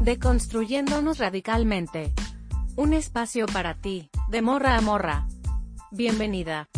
Deconstruyéndonos 0.00 1.18
radicalmente. 1.18 2.14
Un 2.74 2.94
espacio 2.94 3.44
para 3.44 3.74
ti, 3.74 4.08
de 4.30 4.40
morra 4.40 4.78
a 4.78 4.80
morra. 4.80 5.28
Bienvenida. 5.90 6.70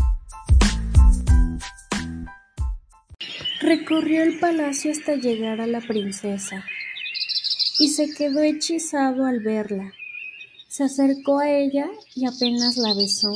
Recorrió 3.60 4.24
el 4.24 4.40
palacio 4.40 4.90
hasta 4.90 5.14
llegar 5.14 5.60
a 5.60 5.68
la 5.68 5.80
princesa 5.80 6.64
y 7.78 7.90
se 7.90 8.12
quedó 8.12 8.40
hechizado 8.40 9.24
al 9.24 9.38
verla. 9.38 9.92
Se 10.66 10.82
acercó 10.82 11.38
a 11.38 11.48
ella 11.48 11.88
y 12.16 12.26
apenas 12.26 12.76
la 12.76 12.92
besó, 12.92 13.32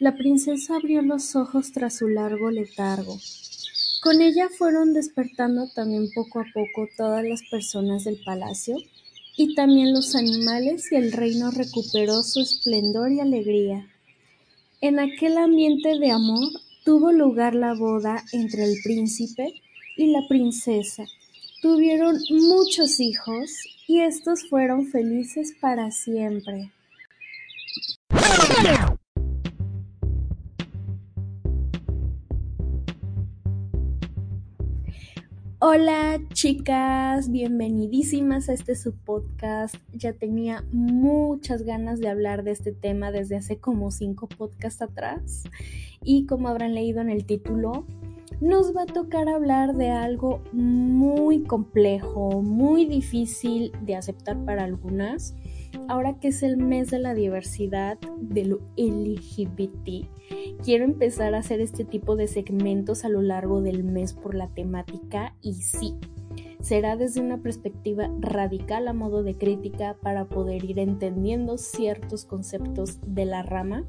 la 0.00 0.14
princesa 0.18 0.76
abrió 0.76 1.00
los 1.00 1.34
ojos 1.34 1.72
tras 1.72 1.96
su 1.96 2.08
largo 2.08 2.50
letargo. 2.50 3.18
Con 4.02 4.20
ella 4.20 4.50
fueron 4.58 4.92
despertando 4.92 5.66
también 5.74 6.10
poco 6.14 6.40
a 6.40 6.44
poco 6.52 6.90
todas 6.94 7.24
las 7.24 7.40
personas 7.50 8.04
del 8.04 8.20
palacio 8.22 8.76
y 9.36 9.54
también 9.54 9.92
los 9.92 10.14
animales 10.14 10.90
y 10.92 10.96
el 10.96 11.12
reino 11.12 11.50
recuperó 11.50 12.22
su 12.22 12.40
esplendor 12.40 13.12
y 13.12 13.20
alegría. 13.20 13.88
En 14.80 14.98
aquel 15.00 15.38
ambiente 15.38 15.98
de 15.98 16.10
amor 16.10 16.50
tuvo 16.84 17.12
lugar 17.12 17.54
la 17.54 17.74
boda 17.74 18.22
entre 18.32 18.64
el 18.64 18.76
príncipe 18.82 19.54
y 19.96 20.08
la 20.12 20.26
princesa. 20.28 21.04
Tuvieron 21.62 22.18
muchos 22.30 23.00
hijos 23.00 23.50
y 23.88 24.00
estos 24.00 24.48
fueron 24.48 24.86
felices 24.86 25.54
para 25.60 25.90
siempre. 25.90 26.70
Hola 35.66 36.20
chicas, 36.34 37.30
bienvenidísimas 37.30 38.50
a 38.50 38.52
este 38.52 38.76
subpodcast. 38.76 39.76
Ya 39.94 40.12
tenía 40.12 40.62
muchas 40.72 41.62
ganas 41.62 42.00
de 42.00 42.08
hablar 42.08 42.44
de 42.44 42.50
este 42.50 42.72
tema 42.72 43.10
desde 43.10 43.36
hace 43.36 43.56
como 43.56 43.90
cinco 43.90 44.28
podcasts 44.28 44.82
atrás. 44.82 45.44
Y 46.02 46.26
como 46.26 46.48
habrán 46.48 46.74
leído 46.74 47.00
en 47.00 47.08
el 47.08 47.24
título, 47.24 47.86
nos 48.42 48.76
va 48.76 48.82
a 48.82 48.86
tocar 48.86 49.26
hablar 49.30 49.74
de 49.74 49.88
algo 49.88 50.42
muy 50.52 51.44
complejo, 51.44 52.42
muy 52.42 52.84
difícil 52.84 53.72
de 53.80 53.96
aceptar 53.96 54.36
para 54.44 54.64
algunas. 54.64 55.34
Ahora 55.88 56.18
que 56.18 56.28
es 56.28 56.42
el 56.42 56.56
mes 56.56 56.90
de 56.90 56.98
la 56.98 57.14
diversidad 57.14 57.98
de 58.20 58.44
lo 58.44 58.58
LGBT 58.76 60.08
Quiero 60.62 60.84
empezar 60.84 61.34
a 61.34 61.38
hacer 61.38 61.60
este 61.60 61.84
tipo 61.84 62.16
de 62.16 62.26
segmentos 62.26 63.04
a 63.04 63.08
lo 63.08 63.20
largo 63.20 63.60
del 63.60 63.84
mes 63.84 64.14
por 64.14 64.34
la 64.34 64.48
temática 64.48 65.34
y 65.42 65.54
sí, 65.54 65.94
será 66.60 66.96
desde 66.96 67.20
una 67.20 67.42
perspectiva 67.42 68.10
radical 68.20 68.88
a 68.88 68.94
modo 68.94 69.22
de 69.22 69.34
crítica 69.34 69.96
para 70.00 70.24
poder 70.26 70.64
ir 70.64 70.78
entendiendo 70.78 71.58
ciertos 71.58 72.24
conceptos 72.24 72.98
de 73.06 73.26
la 73.26 73.42
rama. 73.42 73.84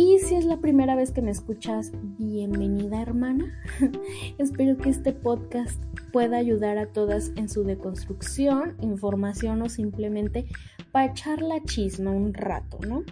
Y 0.00 0.20
si 0.20 0.36
es 0.36 0.44
la 0.44 0.58
primera 0.58 0.94
vez 0.94 1.10
que 1.10 1.22
me 1.22 1.32
escuchas, 1.32 1.90
bienvenida 2.20 3.02
hermana. 3.02 3.60
Espero 4.38 4.76
que 4.76 4.90
este 4.90 5.12
podcast 5.12 5.82
pueda 6.12 6.36
ayudar 6.36 6.78
a 6.78 6.86
todas 6.86 7.32
en 7.34 7.48
su 7.48 7.64
deconstrucción, 7.64 8.76
información 8.80 9.60
o 9.60 9.68
simplemente 9.68 10.46
para 10.92 11.10
echar 11.10 11.42
la 11.42 11.60
chisma 11.64 12.12
un 12.12 12.32
rato, 12.32 12.78
¿no? 12.86 13.02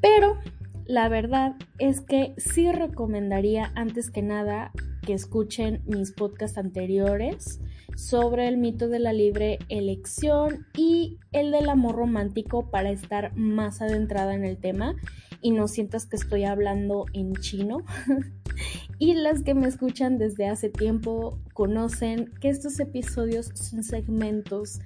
Pero 0.00 0.38
la 0.84 1.08
verdad 1.08 1.56
es 1.78 2.00
que 2.00 2.34
sí 2.36 2.70
recomendaría 2.70 3.72
antes 3.74 4.08
que 4.08 4.22
nada 4.22 4.70
que 5.04 5.14
escuchen 5.14 5.82
mis 5.86 6.12
podcasts 6.12 6.56
anteriores 6.56 7.60
sobre 7.96 8.46
el 8.46 8.58
mito 8.58 8.88
de 8.88 9.00
la 9.00 9.12
libre 9.12 9.58
elección 9.68 10.68
y 10.76 11.18
el 11.32 11.50
del 11.50 11.68
amor 11.68 11.96
romántico 11.96 12.70
para 12.70 12.92
estar 12.92 13.36
más 13.36 13.82
adentrada 13.82 14.36
en 14.36 14.44
el 14.44 14.58
tema 14.58 14.94
y 15.42 15.50
no 15.50 15.68
sientas 15.68 16.06
que 16.06 16.16
estoy 16.16 16.44
hablando 16.44 17.06
en 17.12 17.34
chino. 17.34 17.78
y 18.98 19.14
las 19.14 19.42
que 19.42 19.54
me 19.54 19.68
escuchan 19.68 20.16
desde 20.16 20.46
hace 20.48 20.70
tiempo 20.70 21.38
conocen 21.52 22.30
que 22.40 22.48
estos 22.48 22.78
episodios 22.80 23.50
son 23.54 23.82
segmentos 23.82 24.80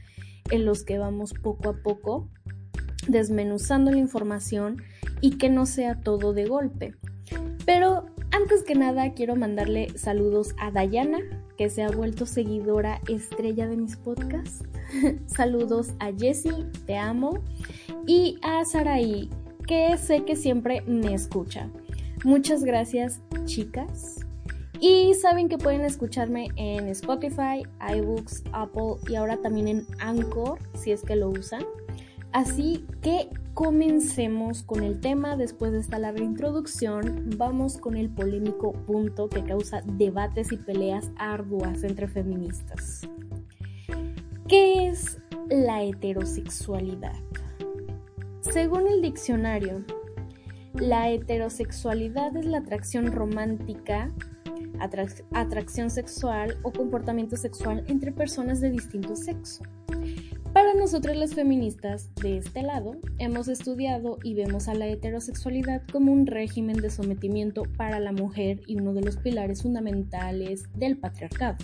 en 0.50 0.64
los 0.64 0.82
que 0.82 0.98
vamos 0.98 1.34
poco 1.34 1.68
a 1.68 1.82
poco 1.82 2.28
desmenuzando 3.08 3.90
la 3.90 3.98
información 3.98 4.82
y 5.20 5.38
que 5.38 5.50
no 5.50 5.66
sea 5.66 6.00
todo 6.00 6.32
de 6.32 6.46
golpe. 6.46 6.94
Pero 7.64 8.06
antes 8.30 8.62
que 8.62 8.74
nada 8.74 9.12
quiero 9.14 9.36
mandarle 9.36 9.96
saludos 9.96 10.54
a 10.58 10.70
Dayana, 10.70 11.18
que 11.56 11.70
se 11.70 11.82
ha 11.82 11.90
vuelto 11.90 12.26
seguidora 12.26 13.00
estrella 13.08 13.66
de 13.66 13.76
mis 13.76 13.96
podcasts. 13.96 14.62
saludos 15.26 15.94
a 15.98 16.12
Jessie, 16.12 16.66
te 16.86 16.96
amo. 16.96 17.42
Y 18.06 18.38
a 18.42 18.64
Saraí, 18.64 19.30
que 19.66 19.96
sé 19.98 20.24
que 20.24 20.36
siempre 20.36 20.82
me 20.82 21.14
escucha. 21.14 21.68
Muchas 22.24 22.64
gracias, 22.64 23.20
chicas. 23.44 24.26
Y 24.80 25.14
saben 25.14 25.48
que 25.48 25.58
pueden 25.58 25.82
escucharme 25.82 26.48
en 26.56 26.88
Spotify, 26.88 27.62
iBooks, 27.94 28.44
Apple 28.52 28.96
y 29.08 29.14
ahora 29.14 29.38
también 29.38 29.68
en 29.68 29.86
Anchor, 30.00 30.58
si 30.74 30.92
es 30.92 31.02
que 31.02 31.16
lo 31.16 31.30
usan. 31.30 31.64
Así 32.32 32.84
que 33.00 33.30
comencemos 33.54 34.62
con 34.62 34.82
el 34.82 35.00
tema. 35.00 35.36
Después 35.36 35.72
de 35.72 35.78
esta 35.78 35.98
larga 35.98 36.22
introducción, 36.22 37.30
vamos 37.38 37.78
con 37.78 37.96
el 37.96 38.10
polémico 38.10 38.72
punto 38.72 39.30
que 39.30 39.42
causa 39.44 39.80
debates 39.84 40.52
y 40.52 40.58
peleas 40.58 41.10
arduas 41.16 41.82
entre 41.82 42.06
feministas. 42.06 43.08
¿Qué 44.46 44.88
es 44.88 45.18
la 45.48 45.82
heterosexualidad? 45.82 47.14
Según 48.52 48.86
el 48.86 49.02
diccionario, 49.02 49.84
la 50.74 51.10
heterosexualidad 51.10 52.36
es 52.36 52.46
la 52.46 52.58
atracción 52.58 53.12
romántica, 53.12 54.12
atracción 55.32 55.90
sexual 55.90 56.56
o 56.62 56.72
comportamiento 56.72 57.36
sexual 57.36 57.84
entre 57.88 58.12
personas 58.12 58.60
de 58.60 58.70
distinto 58.70 59.16
sexo. 59.16 59.62
Para 60.52 60.72
nosotros 60.74 61.16
las 61.16 61.34
feministas 61.34 62.14
de 62.14 62.38
este 62.38 62.62
lado, 62.62 62.96
hemos 63.18 63.48
estudiado 63.48 64.18
y 64.22 64.34
vemos 64.34 64.68
a 64.68 64.74
la 64.74 64.86
heterosexualidad 64.86 65.82
como 65.92 66.12
un 66.12 66.26
régimen 66.26 66.76
de 66.76 66.88
sometimiento 66.88 67.64
para 67.76 68.00
la 68.00 68.12
mujer 68.12 68.60
y 68.66 68.78
uno 68.78 68.94
de 68.94 69.02
los 69.02 69.18
pilares 69.18 69.62
fundamentales 69.62 70.64
del 70.74 70.96
patriarcado. 70.96 71.58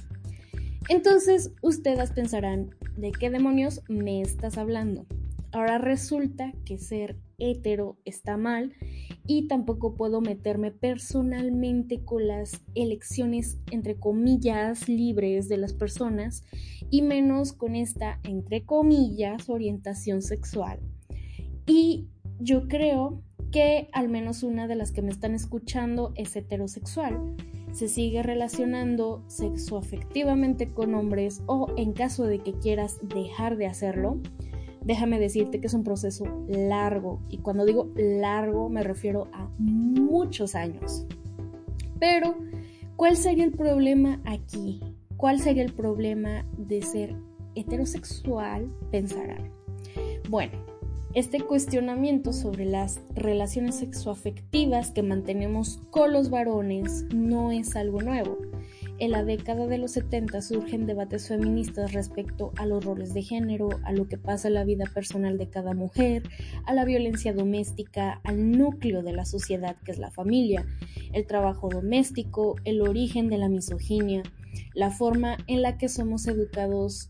Entonces, 0.89 1.53
ustedes 1.63 2.11
pensarán, 2.11 2.75
¿de 2.97 3.13
qué 3.13 3.31
demonios 3.31 3.81
me 3.89 4.21
estás 4.21 4.59
hablando? 4.59 5.07
Ahora 5.53 5.77
resulta 5.77 6.53
que 6.65 6.79
ser 6.79 7.19
hetero 7.39 7.99
está 8.05 8.39
mal 8.39 8.73
y 9.27 9.49
tampoco 9.49 9.95
puedo 9.95 10.23
meterme 10.23 10.71
personalmente 10.71 12.05
con 12.05 12.27
las 12.27 12.63
elecciones 12.75 13.59
entre 13.71 13.97
comillas 13.97 14.89
libres 14.89 15.49
de 15.49 15.59
las 15.59 15.75
personas 15.75 16.45
y 16.91 17.03
menos 17.03 17.53
con 17.53 17.75
esta 17.75 18.19
entre 18.25 18.65
comillas 18.65 19.51
orientación 19.51 20.23
sexual. 20.23 20.81
Y 21.67 22.09
yo 22.41 22.67
creo 22.67 23.23
que 23.51 23.89
al 23.93 24.09
menos 24.09 24.43
una 24.43 24.67
de 24.67 24.77
las 24.77 24.91
que 24.91 25.03
me 25.03 25.11
están 25.11 25.35
escuchando 25.35 26.13
es 26.17 26.35
heterosexual. 26.35 27.37
Se 27.73 27.89
sigue 27.89 28.23
relacionando 28.23 29.23
sexoafectivamente 29.29 30.73
con 30.73 30.95
hombres 30.95 31.43
o 31.47 31.73
en 31.77 31.93
caso 31.93 32.25
de 32.25 32.39
que 32.39 32.55
quieras 32.55 32.99
dejar 33.03 33.57
de 33.57 33.67
hacerlo, 33.67 34.21
déjame 34.85 35.19
decirte 35.19 35.61
que 35.61 35.67
es 35.67 35.75
un 35.75 35.85
proceso 35.85 36.25
largo 36.49 37.21
y 37.29 37.39
cuando 37.39 37.65
digo 37.65 37.91
largo 37.97 38.69
me 38.69 38.83
refiero 38.83 39.29
a 39.33 39.49
muchos 39.59 40.55
años. 40.55 41.07
Pero, 41.99 42.35
¿cuál 42.97 43.17
sería 43.17 43.45
el 43.45 43.53
problema 43.53 44.21
aquí? 44.25 44.81
¿Cuál 45.17 45.41
sería 45.41 45.63
el 45.63 45.73
problema 45.73 46.45
de 46.57 46.83
ser 46.83 47.15
heterosexual? 47.55 48.73
Pensarán. 48.91 49.53
Bueno, 50.29 50.53
este 51.15 51.43
cuestionamiento 51.43 52.33
sobre 52.33 52.65
las 52.65 53.01
relaciones 53.15 53.77
sexoafectivas 53.77 54.91
que 54.91 55.03
mantenemos 55.03 55.79
con 55.91 56.13
los 56.13 56.31
varones 56.31 57.05
no 57.15 57.53
es 57.53 57.77
algo 57.77 58.01
nuevo 58.01 58.39
en 58.99 59.11
la 59.11 59.25
década 59.25 59.67
de 59.67 59.79
los 59.79 59.93
70 59.93 60.43
surgen 60.43 60.87
debates 60.87 61.29
feministas 61.29 61.93
respecto 61.93 62.53
a 62.57 62.67
los 62.67 62.85
roles 62.85 63.15
de 63.15 63.23
género, 63.23 63.69
a 63.85 63.93
lo 63.93 64.09
que 64.09 64.19
pasa 64.19 64.49
en 64.49 64.55
la 64.55 64.65
vida 64.65 64.85
personal 64.93 65.39
de 65.39 65.49
cada 65.49 65.75
mujer, 65.75 66.23
a 66.67 66.75
la 66.75 66.85
violencia 66.85 67.33
doméstica, 67.33 68.21
al 68.25 68.53
núcleo 68.53 69.03
de 69.03 69.13
la 69.13 69.25
sociedad 69.25 69.77
que 69.85 69.93
es 69.93 69.99
la 69.99 70.11
familia, 70.11 70.67
el 71.13 71.27
trabajo 71.27 71.69
doméstico, 71.69 72.57
el 72.65 72.81
origen 72.83 73.29
de 73.29 73.39
la 73.39 73.49
misoginia, 73.49 74.23
la 74.75 74.91
forma 74.91 75.37
en 75.47 75.63
la 75.63 75.79
que 75.79 75.89
somos 75.89 76.27
educados 76.27 77.09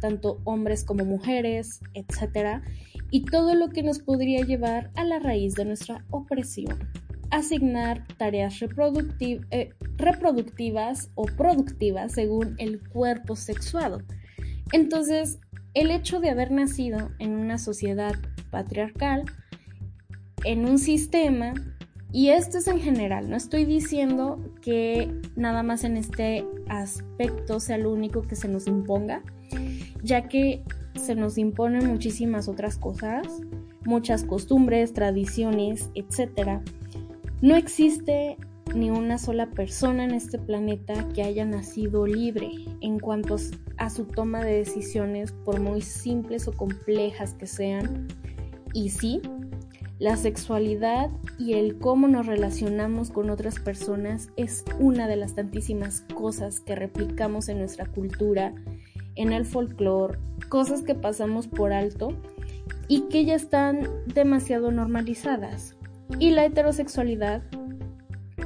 tanto 0.00 0.40
hombres 0.44 0.84
como 0.84 1.04
mujeres, 1.04 1.80
etc. 1.94 2.62
Y 3.10 3.24
todo 3.24 3.54
lo 3.54 3.70
que 3.70 3.82
nos 3.82 3.98
podría 3.98 4.44
llevar 4.44 4.90
a 4.94 5.04
la 5.04 5.18
raíz 5.18 5.54
de 5.54 5.64
nuestra 5.64 6.04
opresión 6.10 6.78
asignar 7.34 8.06
tareas 8.16 8.54
eh, 8.62 9.74
reproductivas 9.96 11.10
o 11.16 11.24
productivas 11.24 12.12
según 12.12 12.54
el 12.58 12.88
cuerpo 12.88 13.34
sexuado. 13.34 14.02
Entonces, 14.72 15.40
el 15.74 15.90
hecho 15.90 16.20
de 16.20 16.30
haber 16.30 16.52
nacido 16.52 17.10
en 17.18 17.32
una 17.32 17.58
sociedad 17.58 18.14
patriarcal, 18.50 19.24
en 20.44 20.64
un 20.64 20.78
sistema, 20.78 21.54
y 22.12 22.28
esto 22.28 22.58
es 22.58 22.68
en 22.68 22.80
general, 22.80 23.28
no 23.28 23.34
estoy 23.34 23.64
diciendo 23.64 24.38
que 24.62 25.12
nada 25.34 25.64
más 25.64 25.82
en 25.82 25.96
este 25.96 26.46
aspecto 26.68 27.58
sea 27.58 27.78
lo 27.78 27.90
único 27.90 28.22
que 28.22 28.36
se 28.36 28.46
nos 28.46 28.68
imponga, 28.68 29.22
ya 30.04 30.28
que 30.28 30.62
se 30.94 31.16
nos 31.16 31.36
imponen 31.38 31.88
muchísimas 31.88 32.46
otras 32.46 32.78
cosas, 32.78 33.26
muchas 33.84 34.22
costumbres, 34.22 34.92
tradiciones, 34.92 35.90
etc. 35.94 36.60
No 37.44 37.56
existe 37.56 38.38
ni 38.74 38.88
una 38.88 39.18
sola 39.18 39.50
persona 39.50 40.04
en 40.04 40.12
este 40.12 40.38
planeta 40.38 41.06
que 41.10 41.22
haya 41.22 41.44
nacido 41.44 42.06
libre 42.06 42.50
en 42.80 42.98
cuanto 42.98 43.36
a 43.76 43.90
su 43.90 44.06
toma 44.06 44.42
de 44.42 44.54
decisiones, 44.54 45.32
por 45.44 45.60
muy 45.60 45.82
simples 45.82 46.48
o 46.48 46.52
complejas 46.52 47.34
que 47.34 47.46
sean. 47.46 48.08
Y 48.72 48.88
sí, 48.88 49.20
la 49.98 50.16
sexualidad 50.16 51.10
y 51.38 51.52
el 51.52 51.76
cómo 51.76 52.08
nos 52.08 52.24
relacionamos 52.24 53.10
con 53.10 53.28
otras 53.28 53.60
personas 53.60 54.30
es 54.36 54.64
una 54.80 55.06
de 55.06 55.16
las 55.16 55.34
tantísimas 55.34 56.06
cosas 56.14 56.60
que 56.60 56.74
replicamos 56.74 57.50
en 57.50 57.58
nuestra 57.58 57.84
cultura, 57.84 58.54
en 59.16 59.34
el 59.34 59.44
folclore, 59.44 60.18
cosas 60.48 60.80
que 60.80 60.94
pasamos 60.94 61.46
por 61.46 61.74
alto 61.74 62.08
y 62.88 63.02
que 63.10 63.26
ya 63.26 63.34
están 63.34 63.86
demasiado 64.06 64.70
normalizadas. 64.70 65.76
Y 66.18 66.30
la 66.30 66.44
heterosexualidad 66.44 67.42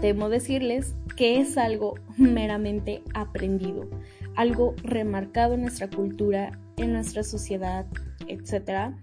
temo 0.00 0.28
decirles 0.28 0.94
que 1.16 1.40
es 1.40 1.58
algo 1.58 1.94
meramente 2.16 3.02
aprendido, 3.14 3.88
algo 4.36 4.74
remarcado 4.82 5.54
en 5.54 5.62
nuestra 5.62 5.90
cultura, 5.90 6.58
en 6.76 6.92
nuestra 6.92 7.22
sociedad, 7.22 7.86
etc. 8.28 8.94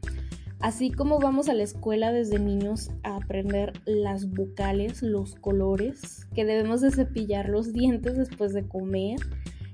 Así 0.60 0.92
como 0.92 1.19
vamos 1.19 1.50
a 1.50 1.54
la 1.54 1.63
escuela 1.63 2.12
desde 2.12 2.40
niños 2.40 2.90
a 3.04 3.18
aprender 3.18 3.74
las 3.86 4.30
vocales, 4.30 5.01
los 5.01 5.36
colores, 5.36 6.28
que 6.34 6.46
debemos 6.46 6.81
de 6.81 6.92
cepillar 6.92 7.50
los 7.50 7.74
dientes 7.74 8.18
después 8.18 8.54
de 8.54 8.68
comer, 8.68 9.19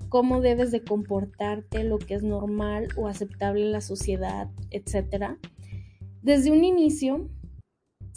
cómo 0.09 0.41
debes 0.41 0.71
de 0.71 0.83
comportarte, 0.83 1.83
lo 1.83 1.99
que 1.99 2.15
es 2.15 2.23
normal 2.23 2.87
o 2.97 3.07
aceptable 3.07 3.61
en 3.61 3.71
la 3.71 3.81
sociedad, 3.81 4.49
etc. 4.71 5.37
Desde 6.23 6.51
un 6.51 6.63
inicio 6.63 7.29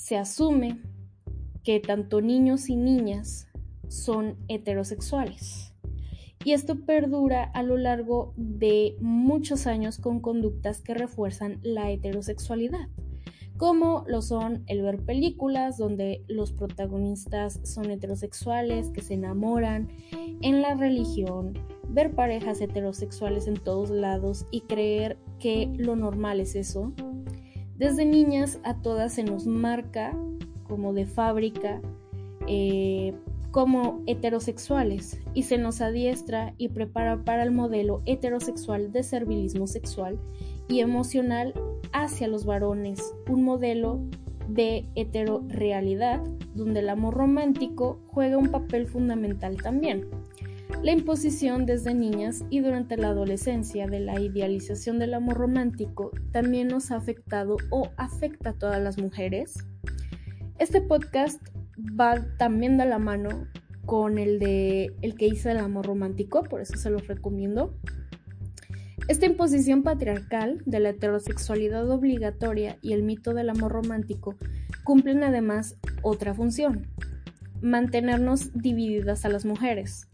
se 0.04 0.18
asume 0.18 0.82
que 1.62 1.80
tanto 1.80 2.20
niños 2.20 2.68
y 2.68 2.76
niñas 2.76 3.48
son 3.88 4.36
heterosexuales. 4.48 5.72
Y 6.44 6.52
esto 6.52 6.84
perdura 6.84 7.42
a 7.42 7.62
lo 7.62 7.78
largo 7.78 8.34
de 8.36 8.98
muchos 9.00 9.66
años 9.66 9.96
con 9.96 10.20
conductas 10.20 10.82
que 10.82 10.92
refuerzan 10.92 11.58
la 11.62 11.90
heterosexualidad, 11.90 12.90
como 13.56 14.04
lo 14.06 14.20
son 14.20 14.64
el 14.66 14.82
ver 14.82 14.98
películas 14.98 15.78
donde 15.78 16.22
los 16.28 16.52
protagonistas 16.52 17.60
son 17.62 17.90
heterosexuales, 17.90 18.90
que 18.90 19.00
se 19.00 19.14
enamoran, 19.14 19.88
en 20.42 20.60
la 20.60 20.74
religión, 20.74 21.54
ver 21.88 22.14
parejas 22.14 22.60
heterosexuales 22.60 23.46
en 23.46 23.54
todos 23.54 23.88
lados 23.88 24.46
y 24.50 24.60
creer 24.60 25.16
que 25.38 25.72
lo 25.78 25.96
normal 25.96 26.40
es 26.40 26.56
eso. 26.56 26.92
Desde 27.76 28.04
niñas 28.04 28.60
a 28.62 28.74
todas 28.74 29.14
se 29.14 29.24
nos 29.24 29.46
marca 29.46 30.16
como 30.68 30.92
de 30.92 31.06
fábrica, 31.06 31.80
eh, 32.46 33.14
como 33.50 34.02
heterosexuales 34.06 35.20
y 35.32 35.44
se 35.44 35.58
nos 35.58 35.80
adiestra 35.80 36.54
y 36.58 36.68
prepara 36.70 37.24
para 37.24 37.42
el 37.42 37.50
modelo 37.50 38.02
heterosexual 38.06 38.92
de 38.92 39.02
servilismo 39.02 39.66
sexual 39.66 40.18
y 40.68 40.80
emocional 40.80 41.54
hacia 41.92 42.28
los 42.28 42.44
varones, 42.44 43.14
un 43.28 43.44
modelo 43.44 44.00
de 44.48 44.88
heterorealidad 44.94 46.22
donde 46.54 46.80
el 46.80 46.88
amor 46.88 47.14
romántico 47.14 48.00
juega 48.08 48.38
un 48.38 48.48
papel 48.48 48.86
fundamental 48.86 49.56
también. 49.56 50.06
La 50.84 50.92
imposición 50.92 51.66
desde 51.66 51.94
niñas 51.94 52.44
y 52.50 52.60
durante 52.60 52.96
la 52.96 53.08
adolescencia 53.08 53.88
de 53.88 53.98
la 53.98 54.20
idealización 54.20 55.00
del 55.00 55.14
amor 55.14 55.38
romántico 55.38 56.12
también 56.30 56.68
nos 56.68 56.92
ha 56.92 56.96
afectado 56.96 57.56
o 57.70 57.90
afecta 57.96 58.50
a 58.50 58.52
todas 58.52 58.80
las 58.80 58.98
mujeres 58.98 59.64
este 60.58 60.80
podcast 60.80 61.42
va 61.78 62.24
también 62.38 62.78
de 62.78 62.86
la 62.86 62.98
mano 62.98 63.48
con 63.86 64.18
el 64.18 64.38
de 64.38 64.94
el 65.02 65.16
que 65.16 65.26
hice 65.26 65.50
el 65.50 65.58
amor 65.58 65.86
romántico, 65.86 66.44
por 66.44 66.60
eso 66.60 66.76
se 66.76 66.90
los 66.90 67.08
recomiendo. 67.08 67.76
Esta 69.08 69.26
imposición 69.26 69.82
patriarcal 69.82 70.62
de 70.64 70.78
la 70.78 70.90
heterosexualidad 70.90 71.90
obligatoria 71.90 72.78
y 72.82 72.92
el 72.92 73.02
mito 73.02 73.34
del 73.34 73.50
amor 73.50 73.72
romántico 73.72 74.36
cumplen 74.84 75.24
además 75.24 75.76
otra 76.02 76.34
función, 76.34 76.86
mantenernos 77.60 78.52
divididas 78.54 79.24
a 79.24 79.28
las 79.28 79.44
mujeres, 79.44 80.08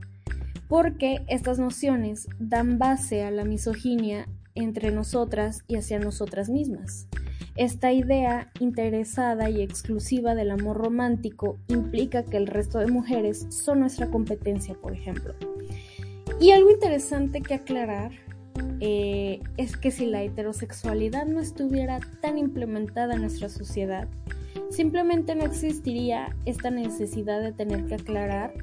porque 0.70 1.24
estas 1.26 1.58
nociones 1.58 2.28
dan 2.38 2.78
base 2.78 3.24
a 3.24 3.32
la 3.32 3.44
misoginia 3.44 4.28
entre 4.54 4.92
nosotras 4.92 5.64
y 5.66 5.74
hacia 5.74 5.98
nosotras 5.98 6.48
mismas. 6.48 7.08
Esta 7.56 7.92
idea 7.92 8.52
interesada 8.60 9.50
y 9.50 9.62
exclusiva 9.62 10.36
del 10.36 10.52
amor 10.52 10.76
romántico 10.76 11.58
implica 11.66 12.24
que 12.24 12.36
el 12.36 12.46
resto 12.46 12.78
de 12.78 12.86
mujeres 12.86 13.48
son 13.48 13.80
nuestra 13.80 14.10
competencia, 14.10 14.76
por 14.80 14.92
ejemplo. 14.92 15.34
Y 16.40 16.52
algo 16.52 16.70
interesante 16.70 17.42
que 17.42 17.54
aclarar 17.54 18.12
eh, 18.78 19.40
es 19.56 19.76
que 19.76 19.90
si 19.90 20.06
la 20.06 20.22
heterosexualidad 20.22 21.26
no 21.26 21.40
estuviera 21.40 21.98
tan 22.20 22.38
implementada 22.38 23.14
en 23.14 23.22
nuestra 23.22 23.48
sociedad, 23.48 24.06
simplemente 24.70 25.34
no 25.34 25.46
existiría 25.46 26.36
esta 26.46 26.70
necesidad 26.70 27.40
de 27.40 27.52
tener 27.52 27.86
que 27.86 27.96
aclarar 27.96 28.54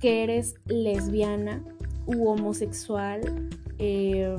que 0.00 0.22
eres 0.22 0.54
lesbiana 0.66 1.62
u 2.06 2.28
homosexual 2.28 3.20
eh, 3.78 4.36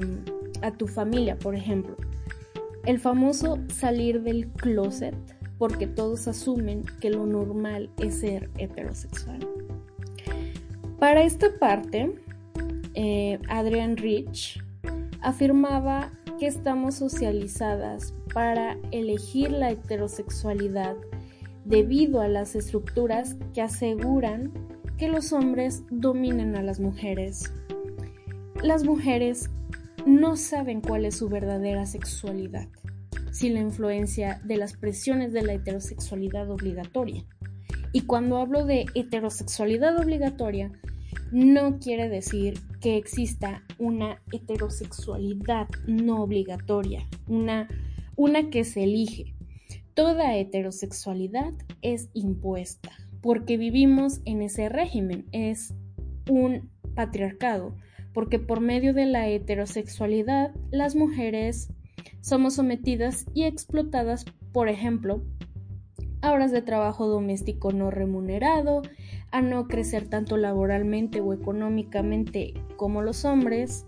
a 0.61 0.71
tu 0.71 0.87
familia, 0.87 1.37
por 1.37 1.55
ejemplo. 1.55 1.95
El 2.85 2.99
famoso 2.99 3.59
salir 3.73 4.21
del 4.23 4.47
closet, 4.47 5.15
porque 5.57 5.87
todos 5.87 6.27
asumen 6.27 6.85
que 7.01 7.09
lo 7.09 7.25
normal 7.25 7.89
es 7.97 8.19
ser 8.19 8.49
heterosexual. 8.57 9.39
Para 10.99 11.23
esta 11.23 11.47
parte, 11.59 12.13
eh, 12.93 13.39
Adrian 13.49 13.97
Rich 13.97 14.63
afirmaba 15.21 16.11
que 16.39 16.47
estamos 16.47 16.95
socializadas 16.95 18.13
para 18.33 18.77
elegir 18.91 19.51
la 19.51 19.71
heterosexualidad 19.71 20.95
debido 21.65 22.21
a 22.21 22.27
las 22.27 22.55
estructuras 22.55 23.35
que 23.53 23.61
aseguran 23.61 24.51
que 24.97 25.07
los 25.07 25.31
hombres 25.31 25.83
dominen 25.91 26.55
a 26.55 26.63
las 26.63 26.79
mujeres. 26.79 27.51
Las 28.63 28.83
mujeres 28.83 29.49
no 30.05 30.35
saben 30.37 30.81
cuál 30.81 31.05
es 31.05 31.17
su 31.17 31.29
verdadera 31.29 31.85
sexualidad, 31.85 32.67
sin 33.31 33.53
la 33.53 33.59
influencia 33.59 34.41
de 34.43 34.57
las 34.57 34.75
presiones 34.75 35.33
de 35.33 35.43
la 35.43 35.53
heterosexualidad 35.53 36.49
obligatoria. 36.49 37.25
Y 37.93 38.01
cuando 38.01 38.37
hablo 38.37 38.65
de 38.65 38.85
heterosexualidad 38.95 39.99
obligatoria, 39.99 40.71
no 41.31 41.77
quiere 41.79 42.09
decir 42.09 42.59
que 42.81 42.97
exista 42.97 43.63
una 43.77 44.21
heterosexualidad 44.31 45.67
no 45.85 46.23
obligatoria, 46.23 47.07
una, 47.27 47.67
una 48.15 48.49
que 48.49 48.63
se 48.63 48.83
elige. 48.83 49.35
Toda 49.93 50.35
heterosexualidad 50.37 51.53
es 51.81 52.09
impuesta, 52.13 52.91
porque 53.21 53.57
vivimos 53.57 54.21
en 54.25 54.41
ese 54.41 54.69
régimen, 54.69 55.25
es 55.31 55.73
un 56.29 56.69
patriarcado 56.95 57.75
porque 58.17 58.39
por 58.39 58.61
medio 58.61 58.95
de 58.95 59.05
la 59.05 59.27
heterosexualidad 59.27 60.51
las 60.71 60.95
mujeres 60.95 61.69
somos 62.21 62.55
sometidas 62.55 63.27
y 63.35 63.43
explotadas, 63.43 64.25
por 64.51 64.69
ejemplo, 64.69 65.21
a 66.23 66.31
horas 66.31 66.51
de 66.51 66.63
trabajo 66.63 67.07
doméstico 67.07 67.71
no 67.73 67.91
remunerado, 67.91 68.81
a 69.29 69.43
no 69.43 69.67
crecer 69.67 70.07
tanto 70.07 70.35
laboralmente 70.35 71.21
o 71.21 71.31
económicamente 71.31 72.55
como 72.75 73.03
los 73.03 73.23
hombres. 73.23 73.85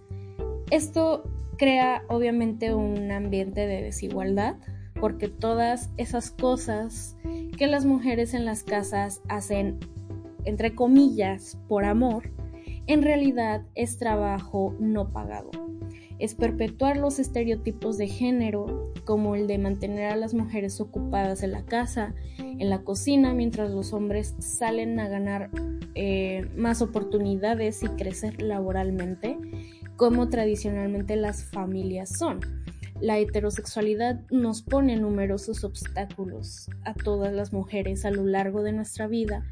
Esto 0.70 1.24
crea 1.58 2.04
obviamente 2.08 2.76
un 2.76 3.12
ambiente 3.12 3.66
de 3.66 3.82
desigualdad, 3.82 4.58
porque 5.02 5.28
todas 5.28 5.90
esas 5.98 6.30
cosas 6.30 7.18
que 7.60 7.68
las 7.68 7.84
mujeres 7.84 8.34
en 8.34 8.46
las 8.46 8.64
casas 8.64 9.22
hacen, 9.28 9.80
entre 10.46 10.76
comillas, 10.76 11.58
por 11.68 11.84
amor, 11.84 12.32
en 12.88 13.02
realidad 13.02 13.64
es 13.76 13.98
trabajo 13.98 14.74
no 14.80 15.12
pagado. 15.12 15.52
Es 16.20 16.36
perpetuar 16.36 16.96
los 16.96 17.20
estereotipos 17.20 17.98
de 17.98 18.08
género, 18.08 18.94
como 19.04 19.36
el 19.36 19.46
de 19.48 19.58
mantener 19.58 20.06
a 20.06 20.16
las 20.16 20.34
mujeres 20.34 20.80
ocupadas 20.80 21.44
en 21.44 21.52
la 21.52 21.66
casa, 21.66 22.16
en 22.38 22.70
la 22.70 22.84
cocina, 22.84 23.34
mientras 23.34 23.72
los 23.72 23.92
hombres 23.92 24.36
salen 24.40 24.98
a 25.02 25.10
ganar 25.10 25.50
eh, 25.96 26.48
más 26.56 26.82
oportunidades 26.82 27.84
y 27.84 27.88
crecer 27.90 28.42
laboralmente, 28.42 29.38
como 29.98 30.30
tradicionalmente 30.30 31.18
las 31.18 31.44
familias 31.44 32.18
son. 32.18 32.40
La 33.02 33.18
heterosexualidad 33.18 34.22
nos 34.30 34.62
pone 34.62 34.98
numerosos 34.98 35.64
obstáculos 35.64 36.70
a 36.84 36.94
todas 36.94 37.34
las 37.34 37.54
mujeres 37.54 38.04
a 38.04 38.12
lo 38.12 38.26
largo 38.26 38.62
de 38.62 38.74
nuestra 38.74 39.08
vida 39.08 39.46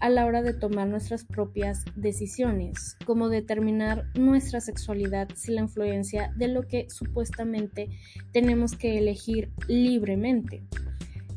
a 0.00 0.10
la 0.10 0.26
hora 0.26 0.42
de 0.42 0.52
tomar 0.52 0.88
nuestras 0.88 1.24
propias 1.24 1.84
decisiones, 1.96 2.96
como 3.06 3.28
determinar 3.28 4.06
nuestra 4.14 4.60
sexualidad 4.60 5.28
sin 5.34 5.54
la 5.54 5.62
influencia 5.62 6.32
de 6.36 6.48
lo 6.48 6.66
que 6.66 6.88
supuestamente 6.90 7.88
tenemos 8.32 8.76
que 8.76 8.98
elegir 8.98 9.50
libremente. 9.68 10.62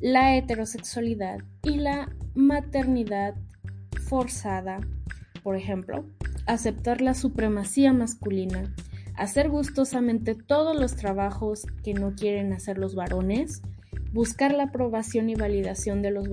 La 0.01 0.35
heterosexualidad 0.35 1.39
y 1.63 1.77
la 1.77 2.13
maternidad 2.35 3.35
forzada, 4.09 4.79
por 5.43 5.55
ejemplo, 5.55 6.05
aceptar 6.45 7.01
la 7.01 7.13
supremacía 7.13 7.93
masculina, 7.93 8.73
hacer 9.17 9.49
gustosamente 9.49 10.35
todos 10.35 10.79
los 10.79 10.95
trabajos 10.95 11.65
que 11.83 11.93
no 11.93 12.13
quieren 12.15 12.53
hacer 12.53 12.77
los 12.77 12.95
varones, 12.95 13.61
buscar 14.13 14.53
la 14.53 14.65
aprobación 14.65 15.29
y 15.29 15.35
validación 15.35 16.01
de 16.01 16.11
los, 16.11 16.27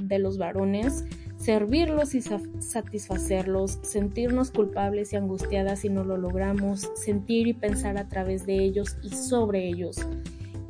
de 0.00 0.18
los 0.18 0.38
varones, 0.38 1.04
servirlos 1.38 2.14
y 2.14 2.20
satisfacerlos, 2.22 3.78
sentirnos 3.82 4.50
culpables 4.50 5.12
y 5.12 5.16
angustiadas 5.16 5.80
si 5.80 5.88
no 5.88 6.04
lo 6.04 6.16
logramos, 6.16 6.90
sentir 6.94 7.46
y 7.46 7.54
pensar 7.54 7.98
a 7.98 8.08
través 8.08 8.46
de 8.46 8.62
ellos 8.62 8.96
y 9.02 9.10
sobre 9.10 9.66
ellos. 9.66 9.98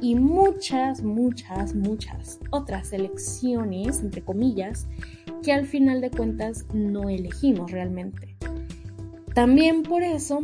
Y 0.00 0.14
muchas, 0.14 1.02
muchas, 1.02 1.75
muchas 1.75 2.38
otras 2.50 2.92
elecciones, 2.92 4.00
entre 4.00 4.23
comillas, 4.23 4.87
que 5.42 5.52
al 5.52 5.66
final 5.66 6.00
de 6.00 6.11
cuentas 6.11 6.66
no 6.73 7.08
elegimos 7.08 7.70
realmente. 7.70 8.37
También 9.37 9.83
por 9.83 10.02
eso 10.02 10.43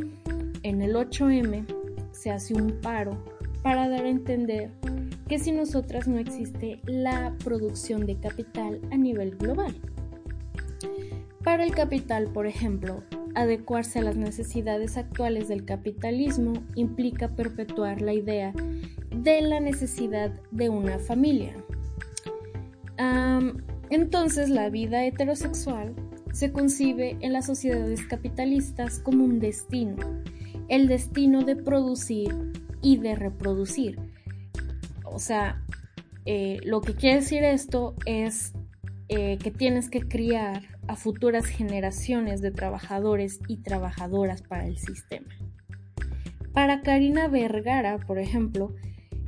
en 0.63 0.83
el 0.83 0.97
8M 0.97 1.65
se 2.11 2.31
hace 2.31 2.53
un 2.53 2.79
paro 2.83 3.25
para 3.63 3.89
dar 3.89 4.05
a 4.05 4.11
entender 4.11 4.71
que 5.29 5.39
sin 5.39 5.57
nosotras 5.57 6.07
no 6.09 6.19
existe 6.19 6.79
la 6.85 7.35
producción 7.43 8.05
de 8.05 8.17
capital 8.17 8.83
a 8.91 8.99
nivel 8.99 9.39
global. 9.39 9.75
Para 11.43 11.65
el 11.65 11.75
capital, 11.75 12.29
por 12.35 12.47
ejemplo, 12.47 13.03
adecuarse 13.35 14.01
a 14.01 14.03
las 14.03 14.17
necesidades 14.17 14.99
actuales 14.99 15.49
del 15.49 15.65
capitalismo 15.65 16.53
implica 16.75 17.29
perpetuar 17.29 18.03
la 18.03 18.13
idea 18.13 18.53
de 19.09 19.41
la 19.41 19.61
necesidad 19.61 20.39
de 20.51 20.69
una 20.69 20.99
familia. 20.99 21.57
entonces 23.89 24.51
la 24.51 24.69
vida 24.69 25.07
heterosexual 25.07 25.95
se 26.33 26.53
concibe 26.53 27.17
en 27.21 27.33
las 27.33 27.47
sociedades 27.47 28.05
capitalistas 28.07 28.99
como 28.99 29.25
un 29.25 29.39
destino 29.39 30.23
el 30.73 30.89
destino 30.89 31.43
de 31.43 31.55
producir 31.55 32.35
y 32.81 32.97
de 32.97 33.15
reproducir. 33.15 33.99
O 35.05 35.19
sea, 35.19 35.63
eh, 36.25 36.61
lo 36.65 36.81
que 36.81 36.95
quiere 36.95 37.17
decir 37.17 37.45
esto 37.45 37.95
es 38.07 38.55
eh, 39.09 39.37
que 39.37 39.51
tienes 39.51 39.91
que 39.91 40.01
criar 40.01 40.63
a 40.89 40.97
futuras 40.97 41.45
generaciones 41.45 42.41
de 42.41 42.53
trabajadores 42.53 43.41
y 43.49 43.59
trabajadoras 43.59 44.41
para 44.41 44.67
el 44.67 44.79
sistema. 44.79 45.29
Para 46.55 46.81
Karina 46.81 47.29
Vergara, 47.29 47.99
por 47.99 48.19
ejemplo, 48.19 48.75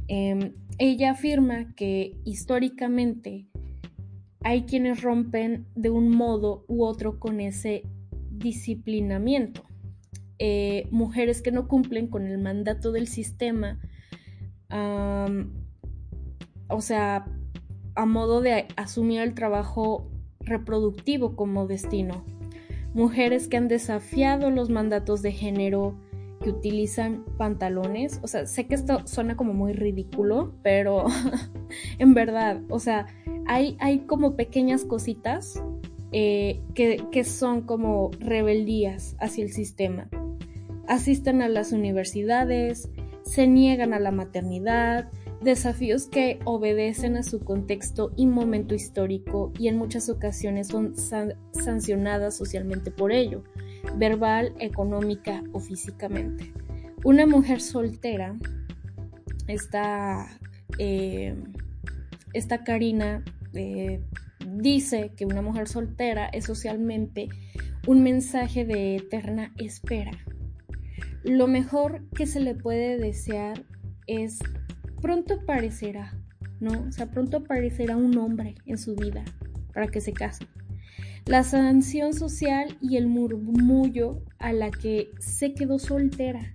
em, 0.08 0.54
ella 0.78 1.10
afirma 1.10 1.74
que 1.74 2.16
históricamente 2.24 3.46
hay 4.44 4.64
quienes 4.64 5.02
rompen 5.02 5.66
de 5.74 5.90
un 5.90 6.10
modo 6.10 6.64
u 6.68 6.84
otro 6.84 7.18
con 7.18 7.40
ese 7.40 7.82
disciplinamiento. 8.30 9.62
Eh, 10.38 10.86
mujeres 10.90 11.40
que 11.40 11.50
no 11.50 11.66
cumplen 11.66 12.08
con 12.08 12.26
el 12.26 12.38
mandato 12.38 12.92
del 12.92 13.08
sistema, 13.08 13.80
o 16.68 16.80
sea, 16.80 17.26
a 17.94 18.06
modo 18.06 18.40
de 18.40 18.66
asumir 18.76 19.20
el 19.20 19.34
trabajo 19.34 20.10
reproductivo 20.40 21.36
como 21.36 21.66
destino. 21.66 22.24
Mujeres 22.92 23.48
que 23.48 23.56
han 23.56 23.68
desafiado 23.68 24.50
los 24.50 24.68
mandatos 24.68 25.22
de 25.22 25.32
género, 25.32 25.96
que 26.42 26.50
utilizan 26.50 27.24
pantalones. 27.38 28.20
O 28.22 28.28
sea, 28.28 28.46
sé 28.46 28.66
que 28.66 28.74
esto 28.74 29.06
suena 29.06 29.36
como 29.36 29.54
muy 29.54 29.72
ridículo, 29.72 30.54
pero 30.62 31.06
en 31.98 32.14
verdad, 32.14 32.60
o 32.68 32.78
sea, 32.78 33.06
hay, 33.46 34.04
como 34.06 34.36
pequeñas 34.36 34.84
cositas 34.84 35.62
eh, 36.12 36.60
que, 36.74 37.04
que 37.10 37.24
son 37.24 37.62
como 37.62 38.10
rebeldías 38.20 39.16
hacia 39.18 39.44
el 39.44 39.52
sistema 39.52 40.08
asisten 40.86 41.42
a 41.42 41.48
las 41.48 41.72
universidades, 41.72 42.88
se 43.24 43.46
niegan 43.46 43.92
a 43.94 44.00
la 44.00 44.10
maternidad, 44.10 45.10
desafíos 45.40 46.06
que 46.06 46.38
obedecen 46.44 47.16
a 47.16 47.22
su 47.22 47.40
contexto 47.40 48.12
y 48.16 48.26
momento 48.26 48.74
histórico 48.74 49.52
y 49.58 49.68
en 49.68 49.76
muchas 49.76 50.08
ocasiones 50.08 50.68
son 50.68 50.94
sancionadas 51.52 52.36
socialmente 52.36 52.90
por 52.90 53.12
ello, 53.12 53.44
verbal, 53.96 54.54
económica 54.58 55.42
o 55.52 55.60
físicamente. 55.60 56.52
Una 57.04 57.26
mujer 57.26 57.60
soltera, 57.60 58.36
esta, 59.46 60.38
eh, 60.78 61.34
esta 62.34 62.64
Karina 62.64 63.24
eh, 63.54 64.00
dice 64.46 65.12
que 65.16 65.24
una 65.24 65.40
mujer 65.40 65.68
soltera 65.68 66.26
es 66.26 66.44
socialmente 66.44 67.28
un 67.86 68.02
mensaje 68.02 68.64
de 68.64 68.96
eterna 68.96 69.52
espera 69.56 70.12
lo 71.24 71.46
mejor 71.46 72.06
que 72.10 72.26
se 72.26 72.38
le 72.38 72.54
puede 72.54 72.98
desear 72.98 73.64
es 74.06 74.38
pronto 75.00 75.34
aparecerá, 75.42 76.14
¿no? 76.60 76.86
O 76.88 76.92
sea, 76.92 77.10
pronto 77.10 77.38
aparecerá 77.38 77.96
un 77.96 78.16
hombre 78.18 78.54
en 78.66 78.76
su 78.76 78.94
vida 78.94 79.24
para 79.72 79.88
que 79.88 80.02
se 80.02 80.12
case. 80.12 80.46
La 81.24 81.42
sanción 81.42 82.12
social 82.12 82.76
y 82.82 82.98
el 82.98 83.06
murmullo 83.06 84.22
a 84.38 84.52
la 84.52 84.70
que 84.70 85.12
se 85.18 85.54
quedó 85.54 85.78
soltera. 85.78 86.54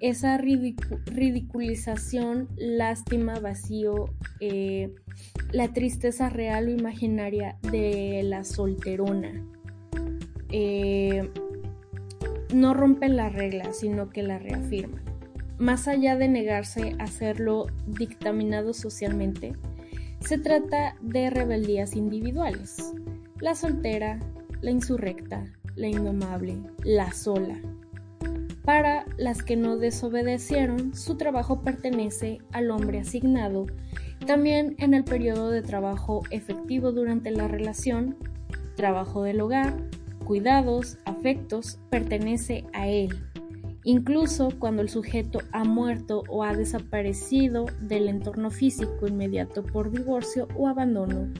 Esa 0.00 0.38
ridiculización, 0.38 2.48
lástima, 2.56 3.38
vacío, 3.38 4.06
eh, 4.40 4.94
la 5.52 5.74
tristeza 5.74 6.30
real 6.30 6.68
o 6.68 6.70
imaginaria 6.70 7.58
de 7.70 8.22
la 8.24 8.44
solterona. 8.44 9.44
Eh, 10.50 11.28
no 12.54 12.72
rompen 12.72 13.16
la 13.16 13.28
regla, 13.28 13.74
sino 13.74 14.08
que 14.08 14.22
la 14.22 14.38
reafirman. 14.38 15.02
Más 15.58 15.86
allá 15.86 16.16
de 16.16 16.28
negarse 16.28 16.96
a 16.98 17.04
hacerlo 17.04 17.66
dictaminado 17.86 18.72
socialmente, 18.72 19.52
se 20.20 20.38
trata 20.38 20.96
de 21.02 21.28
rebeldías 21.28 21.94
individuales. 21.94 22.94
La 23.40 23.54
soltera, 23.54 24.18
la 24.62 24.70
insurrecta, 24.70 25.44
la 25.76 25.88
indomable, 25.88 26.56
la 26.84 27.12
sola. 27.12 27.60
Para 28.64 29.06
las 29.16 29.42
que 29.42 29.56
no 29.56 29.78
desobedecieron, 29.78 30.94
su 30.94 31.16
trabajo 31.16 31.62
pertenece 31.62 32.38
al 32.52 32.70
hombre 32.70 33.00
asignado, 33.00 33.66
también 34.26 34.74
en 34.78 34.92
el 34.94 35.04
periodo 35.04 35.50
de 35.50 35.62
trabajo 35.62 36.22
efectivo 36.30 36.92
durante 36.92 37.30
la 37.30 37.48
relación, 37.48 38.16
trabajo 38.76 39.22
del 39.22 39.40
hogar, 39.40 39.76
cuidados, 40.24 40.98
afectos, 41.06 41.78
pertenece 41.88 42.64
a 42.72 42.86
él, 42.86 43.18
incluso 43.84 44.50
cuando 44.58 44.82
el 44.82 44.90
sujeto 44.90 45.40
ha 45.52 45.64
muerto 45.64 46.22
o 46.28 46.44
ha 46.44 46.54
desaparecido 46.54 47.66
del 47.80 48.08
entorno 48.08 48.50
físico 48.50 49.08
inmediato 49.08 49.64
por 49.64 49.90
divorcio 49.90 50.48
o 50.54 50.68
abandono, 50.68 51.32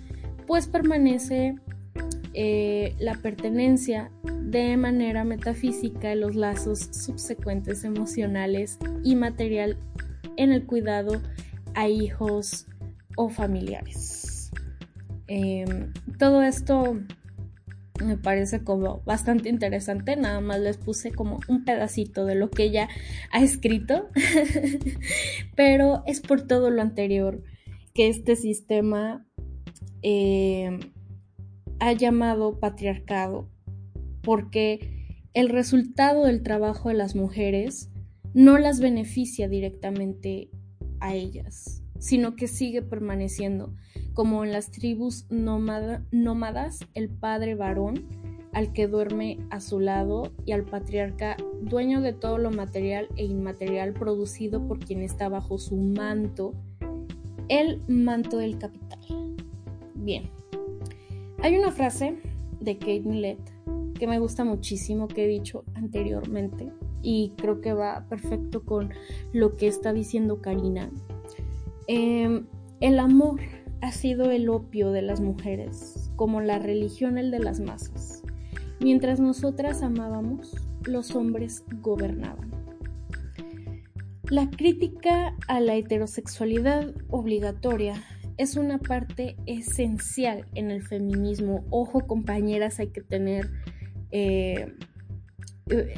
pues 0.47 0.67
permanece 0.67 1.57
eh, 2.33 2.95
la 2.99 3.15
pertenencia 3.15 4.11
de 4.23 4.77
manera 4.77 5.25
metafísica 5.25 6.15
los 6.15 6.37
lazos 6.37 6.89
subsecuentes 6.93 7.85
emocionales 7.85 8.79
y 9.03 9.17
material 9.17 9.77
en 10.37 10.53
el 10.53 10.65
cuidado 10.65 11.21
a 11.75 11.89
hijos 11.89 12.67
o 13.17 13.29
familiares. 13.29 14.51
Em, 15.27 15.93
todo 16.19 16.43
esto 16.43 16.99
me 18.05 18.17
parece 18.17 18.65
como 18.65 19.03
bastante 19.05 19.49
interesante. 19.49 20.17
Nada 20.17 20.41
más 20.41 20.61
les 20.61 20.77
puse 20.77 21.13
como 21.13 21.41
un 21.49 21.65
pedacito 21.65 22.25
de 22.25 22.35
lo 22.35 22.51
que 22.51 22.65
ella 22.65 22.89
ha 23.31 23.43
escrito. 23.43 24.09
Pero 25.57 26.03
es 26.07 26.21
por 26.21 26.47
todo 26.47 26.71
lo 26.71 26.83
anterior 26.83 27.43
que 27.95 28.09
este 28.09 28.37
sistema 28.37 29.27
eh, 30.03 30.79
ha 31.81 31.93
llamado 31.93 32.61
patriarcado. 32.61 33.49
Porque 34.23 35.19
el 35.35 35.49
resultado 35.49 36.25
del 36.25 36.43
trabajo 36.43 36.89
de 36.89 36.95
las 36.95 37.17
mujeres 37.17 37.91
no 38.35 38.59
las 38.59 38.81
beneficia 38.81 39.49
directamente 39.49 40.51
a 41.01 41.15
ellas, 41.15 41.83
sino 41.99 42.37
que 42.37 42.47
sigue 42.47 42.83
permaneciendo 42.83 43.75
como 44.15 44.45
en 44.45 44.53
las 44.53 44.71
tribus 44.71 45.27
nómadas, 45.31 46.81
el 46.95 47.09
padre 47.09 47.55
varón 47.55 48.07
al 48.53 48.73
que 48.73 48.89
duerme 48.89 49.39
a 49.51 49.61
su 49.61 49.79
lado 49.79 50.33
y 50.45 50.53
al 50.53 50.65
patriarca 50.65 51.37
dueño 51.63 52.01
de 52.01 52.13
todo 52.13 52.37
lo 52.39 52.51
material 52.51 53.09
e 53.17 53.25
inmaterial 53.25 53.93
producido 53.93 54.67
por 54.67 54.81
quien 54.81 55.03
está 55.03 55.29
bajo 55.29 55.59
su 55.59 55.77
manto, 55.77 56.53
el 57.49 57.81
manto 57.87 58.39
del 58.39 58.59
capital. 58.59 58.99
Bien, 59.95 60.31
hay 61.43 61.57
una 61.57 61.71
frase 61.71 62.19
de 62.61 62.77
Kate 62.79 63.03
Millett 63.05 63.41
que 63.99 64.07
me 64.07 64.19
gusta 64.19 64.45
muchísimo 64.45 65.09
que 65.09 65.25
he 65.25 65.29
dicho 65.29 65.65
anteriormente 65.75 66.71
y 67.03 67.33
creo 67.37 67.61
que 67.61 67.73
va 67.73 68.07
perfecto 68.09 68.65
con 68.65 68.93
lo 69.33 69.57
que 69.57 69.67
está 69.67 69.93
diciendo 69.93 70.41
Karina. 70.41 70.91
Em, 71.87 72.47
el 72.81 72.99
amor 72.99 73.41
ha 73.81 73.93
sido 73.93 74.31
el 74.31 74.49
opio 74.49 74.93
de 74.93 75.03
las 75.03 75.21
mujeres, 75.21 76.11
como 76.17 76.41
la 76.41 76.59
religión 76.59 77.17
el 77.17 77.31
de 77.31 77.39
las 77.39 77.61
masas. 77.61 78.23
Mientras 78.81 79.19
nosotras 79.21 79.83
amábamos, 79.83 80.55
los 80.85 81.15
hombres 81.15 81.65
gobernaban. 81.81 82.51
La 84.25 84.49
crítica 84.49 85.35
a 85.49 85.61
la 85.61 85.75
heterosexualidad 85.75 86.95
obligatoria 87.09 87.95
es 88.41 88.57
una 88.57 88.79
parte 88.79 89.37
esencial 89.45 90.47
en 90.55 90.71
el 90.71 90.83
feminismo. 90.83 91.67
Ojo 91.71 92.07
compañeras, 92.07 92.81
hay 92.81 92.89
que 92.89 93.03
tener... 93.03 93.51
Eh, 94.13 94.75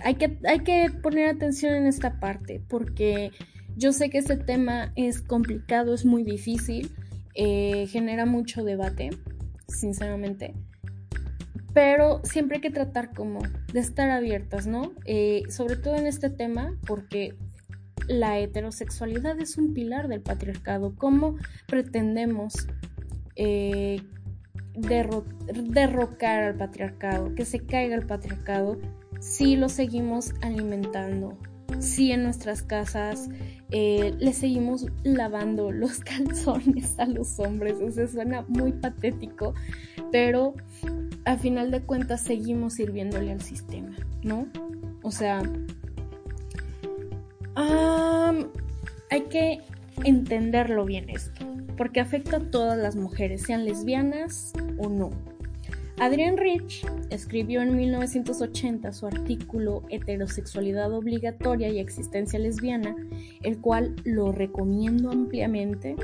hay, 0.05 0.17
que, 0.17 0.39
hay 0.47 0.61
que 0.61 0.91
poner 1.03 1.29
atención 1.29 1.75
en 1.75 1.87
esta 1.87 2.21
parte 2.21 2.63
porque 2.69 3.31
yo 3.77 3.93
sé 3.93 4.11
que 4.11 4.19
este 4.19 4.37
tema 4.37 4.93
es 4.97 5.23
complicado, 5.23 5.95
es 5.95 6.05
muy 6.05 6.25
difícil, 6.25 6.91
eh, 7.35 7.87
genera 7.87 8.27
mucho 8.27 8.65
debate, 8.65 9.11
sinceramente 9.69 10.53
pero 11.75 12.21
siempre 12.23 12.57
hay 12.57 12.61
que 12.61 12.71
tratar 12.71 13.15
como 13.15 13.41
de 13.73 13.81
estar 13.81 14.11
abiertas, 14.11 14.67
¿no? 14.67 14.93
Eh, 15.07 15.45
sobre 15.49 15.77
todo 15.77 15.97
en 15.97 16.07
este 16.07 16.29
tema, 16.29 16.77
porque 16.87 17.35
la 18.09 18.38
heterosexualidad 18.38 19.38
es 19.40 19.56
un 19.56 19.75
pilar 19.75 20.09
del 20.09 20.21
patriarcado. 20.21 20.94
¿Cómo 20.97 21.37
pretendemos 21.66 22.66
eh, 23.37 24.00
derrocar 24.75 26.42
al 26.44 26.56
patriarcado, 26.56 27.35
que 27.35 27.44
se 27.44 27.61
caiga 27.61 27.94
el 27.94 28.06
patriarcado, 28.06 28.78
si 29.21 29.56
lo 29.56 29.68
seguimos 29.68 30.32
alimentando? 30.42 31.38
Si 31.78 32.12
en 32.12 32.23
nuestras 32.23 32.62
casas 32.62 33.28
eh, 33.71 34.14
le 34.18 34.32
seguimos 34.32 34.87
lavando 35.02 35.71
los 35.73 36.00
calzones 36.00 36.99
a 36.99 37.06
los 37.06 37.38
hombres, 37.38 37.80
o 37.80 37.90
sea, 37.90 38.06
suena 38.06 38.44
muy 38.49 38.73
patético, 38.73 39.54
pero 40.11 40.54
a 41.25 41.37
final 41.37 41.71
de 41.71 41.82
cuentas 41.82 42.21
seguimos 42.21 42.75
sirviéndole 42.75 43.32
al 43.32 43.40
sistema, 43.40 43.97
¿no? 44.23 44.49
O 45.02 45.11
sea, 45.11 45.42
hay 47.54 49.21
que 49.30 49.61
entenderlo 50.04 50.85
bien 50.85 51.11
esto, 51.11 51.44
porque 51.76 52.00
afecta 52.00 52.38
a 52.38 52.50
todas 52.50 52.78
las 52.78 52.97
mujeres, 52.97 53.42
sean 53.42 53.64
lesbianas 53.64 54.52
o 54.78 54.88
no. 54.88 55.11
Adrienne 55.99 56.40
Rich 56.40 56.87
escribió 57.11 57.61
en 57.61 57.76
1980 57.76 58.92
su 58.92 59.06
artículo 59.06 59.82
Heterosexualidad 59.90 60.92
obligatoria 60.92 61.68
y 61.68 61.78
existencia 61.78 62.38
lesbiana, 62.38 62.97
el 63.42 63.59
cual 63.59 63.94
lo 64.04 64.32
recomiendo 64.32 65.11
ampliamente 65.11 65.94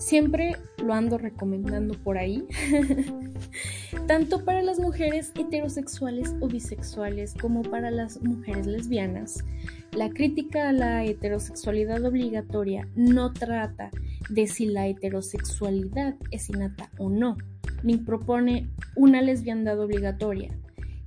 Siempre 0.00 0.56
lo 0.82 0.94
ando 0.94 1.18
recomendando 1.18 1.92
por 1.92 2.16
ahí, 2.16 2.46
tanto 4.06 4.46
para 4.46 4.62
las 4.62 4.80
mujeres 4.80 5.30
heterosexuales 5.38 6.34
o 6.40 6.48
bisexuales 6.48 7.34
como 7.34 7.60
para 7.60 7.90
las 7.90 8.18
mujeres 8.22 8.66
lesbianas. 8.66 9.44
La 9.92 10.10
crítica 10.10 10.68
a 10.68 10.72
la 10.72 11.04
heterosexualidad 11.04 12.04
obligatoria 12.04 12.88
no 12.94 13.32
trata 13.32 13.90
de 14.28 14.46
si 14.46 14.66
la 14.66 14.86
heterosexualidad 14.86 16.14
es 16.30 16.48
innata 16.48 16.90
o 16.96 17.10
no, 17.10 17.36
ni 17.82 17.96
propone 17.96 18.70
una 18.94 19.20
lesbiandad 19.20 19.80
obligatoria. 19.80 20.56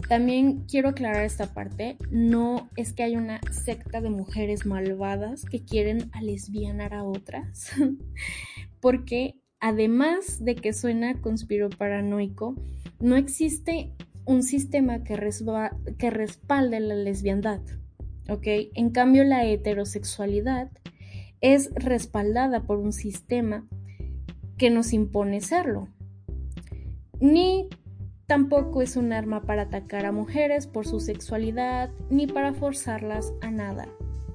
También 0.09 0.65
quiero 0.67 0.89
aclarar 0.89 1.23
esta 1.23 1.53
parte, 1.53 1.97
no 2.11 2.69
es 2.75 2.91
que 2.91 3.03
haya 3.03 3.17
una 3.17 3.39
secta 3.51 4.01
de 4.01 4.09
mujeres 4.09 4.65
malvadas 4.65 5.45
que 5.45 5.63
quieren 5.63 6.11
lesbianar 6.21 6.93
a 6.93 7.03
otras. 7.03 7.71
porque 8.81 9.39
además 9.61 10.43
de 10.43 10.55
que 10.55 10.73
suena 10.73 11.21
conspiroparanoico, 11.21 12.55
no 12.99 13.15
existe 13.15 13.93
un 14.25 14.43
sistema 14.43 15.05
que, 15.05 15.17
que 15.97 16.09
respalde 16.09 16.79
la 16.81 16.95
lesbiandad, 16.95 17.61
¿ok? 18.29 18.47
En 18.73 18.89
cambio, 18.89 19.23
la 19.23 19.45
heterosexualidad 19.45 20.69
es 21.41 21.71
respaldada 21.75 22.63
por 22.63 22.79
un 22.79 22.93
sistema 22.93 23.67
que 24.57 24.69
nos 24.69 24.93
impone 24.93 25.41
serlo. 25.41 25.89
Ni 27.19 27.67
tampoco 28.27 28.81
es 28.81 28.95
un 28.95 29.13
arma 29.13 29.41
para 29.41 29.63
atacar 29.63 30.05
a 30.05 30.11
mujeres 30.11 30.67
por 30.67 30.87
su 30.87 30.99
sexualidad, 30.99 31.91
ni 32.09 32.27
para 32.27 32.53
forzarlas 32.53 33.33
a 33.41 33.51
nada. 33.51 33.87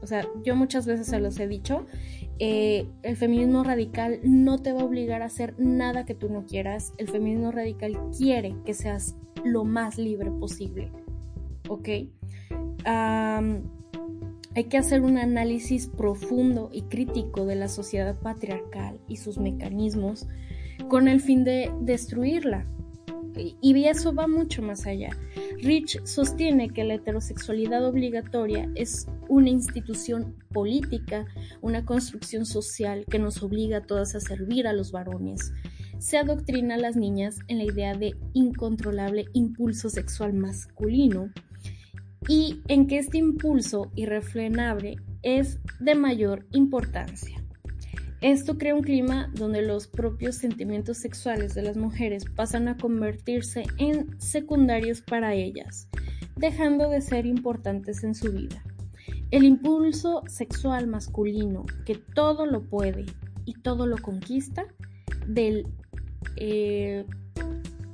O 0.02 0.06
sea, 0.06 0.26
yo 0.44 0.54
muchas 0.54 0.86
veces 0.86 1.06
se 1.06 1.18
los 1.18 1.38
he 1.40 1.48
dicho, 1.48 1.86
eh, 2.38 2.86
el 3.02 3.16
feminismo 3.16 3.64
radical 3.64 4.20
no 4.22 4.58
te 4.58 4.72
va 4.72 4.82
a 4.82 4.84
obligar 4.84 5.22
a 5.22 5.26
hacer 5.26 5.54
nada 5.58 6.04
que 6.04 6.14
tú 6.14 6.28
no 6.28 6.46
quieras. 6.46 6.92
El 6.98 7.08
feminismo 7.08 7.50
radical 7.50 7.98
quiere 8.16 8.54
que 8.64 8.74
seas 8.74 9.16
lo 9.44 9.64
más 9.64 9.98
libre 9.98 10.30
posible. 10.30 10.92
¿Ok? 11.68 11.88
Hay 14.58 14.64
que 14.64 14.76
hacer 14.76 15.02
un 15.02 15.18
análisis 15.18 15.86
profundo 15.86 16.68
y 16.72 16.82
crítico 16.82 17.46
de 17.46 17.54
la 17.54 17.68
sociedad 17.68 18.18
patriarcal 18.18 18.98
y 19.06 19.18
sus 19.18 19.38
mecanismos 19.38 20.26
con 20.88 21.06
el 21.06 21.20
fin 21.20 21.44
de 21.44 21.70
destruirla. 21.80 22.66
Y 23.36 23.84
eso 23.84 24.12
va 24.12 24.26
mucho 24.26 24.60
más 24.62 24.84
allá. 24.88 25.10
Rich 25.62 26.04
sostiene 26.04 26.70
que 26.70 26.82
la 26.82 26.94
heterosexualidad 26.94 27.86
obligatoria 27.86 28.68
es 28.74 29.06
una 29.28 29.48
institución 29.48 30.34
política, 30.52 31.24
una 31.60 31.84
construcción 31.84 32.44
social 32.44 33.04
que 33.08 33.20
nos 33.20 33.40
obliga 33.44 33.76
a 33.76 33.86
todas 33.86 34.16
a 34.16 34.20
servir 34.20 34.66
a 34.66 34.72
los 34.72 34.90
varones. 34.90 35.52
Se 36.00 36.18
adoctrina 36.18 36.74
a 36.74 36.78
las 36.78 36.96
niñas 36.96 37.38
en 37.46 37.58
la 37.58 37.64
idea 37.64 37.94
de 37.96 38.16
incontrolable 38.34 39.26
impulso 39.34 39.88
sexual 39.88 40.32
masculino 40.32 41.30
y 42.26 42.60
en 42.68 42.86
que 42.86 42.98
este 42.98 43.18
impulso 43.18 43.90
irrefrenable 43.94 44.96
es 45.22 45.60
de 45.78 45.94
mayor 45.94 46.46
importancia. 46.52 47.38
Esto 48.20 48.58
crea 48.58 48.74
un 48.74 48.82
clima 48.82 49.30
donde 49.34 49.62
los 49.62 49.86
propios 49.86 50.36
sentimientos 50.36 50.98
sexuales 50.98 51.54
de 51.54 51.62
las 51.62 51.76
mujeres 51.76 52.24
pasan 52.24 52.66
a 52.66 52.76
convertirse 52.76 53.64
en 53.78 54.18
secundarios 54.20 55.02
para 55.02 55.34
ellas, 55.34 55.88
dejando 56.34 56.90
de 56.90 57.00
ser 57.00 57.26
importantes 57.26 58.02
en 58.02 58.16
su 58.16 58.32
vida. 58.32 58.60
El 59.30 59.44
impulso 59.44 60.22
sexual 60.26 60.88
masculino 60.88 61.64
que 61.86 61.94
todo 61.94 62.44
lo 62.44 62.62
puede 62.62 63.06
y 63.44 63.54
todo 63.54 63.86
lo 63.86 63.98
conquista, 63.98 64.66
del 65.28 65.66
eh, 66.36 67.04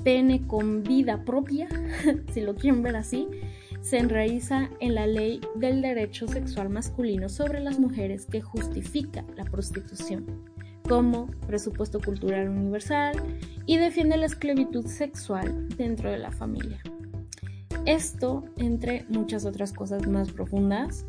pene 0.04 0.46
con 0.46 0.82
vida 0.82 1.24
propia, 1.24 1.68
si 2.32 2.40
lo 2.40 2.54
quieren 2.54 2.82
ver 2.82 2.96
así, 2.96 3.28
se 3.84 3.98
enraiza 3.98 4.70
en 4.80 4.94
la 4.94 5.06
ley 5.06 5.42
del 5.56 5.82
derecho 5.82 6.26
sexual 6.26 6.70
masculino 6.70 7.28
sobre 7.28 7.60
las 7.60 7.78
mujeres 7.78 8.24
que 8.24 8.40
justifica 8.40 9.26
la 9.36 9.44
prostitución 9.44 10.24
como 10.88 11.26
presupuesto 11.46 12.00
cultural 12.00 12.48
universal 12.48 13.14
y 13.66 13.76
defiende 13.76 14.16
la 14.16 14.24
esclavitud 14.24 14.86
sexual 14.86 15.68
dentro 15.76 16.10
de 16.10 16.16
la 16.16 16.32
familia. 16.32 16.80
Esto 17.84 18.44
entre 18.56 19.04
muchas 19.10 19.44
otras 19.44 19.74
cosas 19.74 20.08
más 20.08 20.32
profundas 20.32 21.04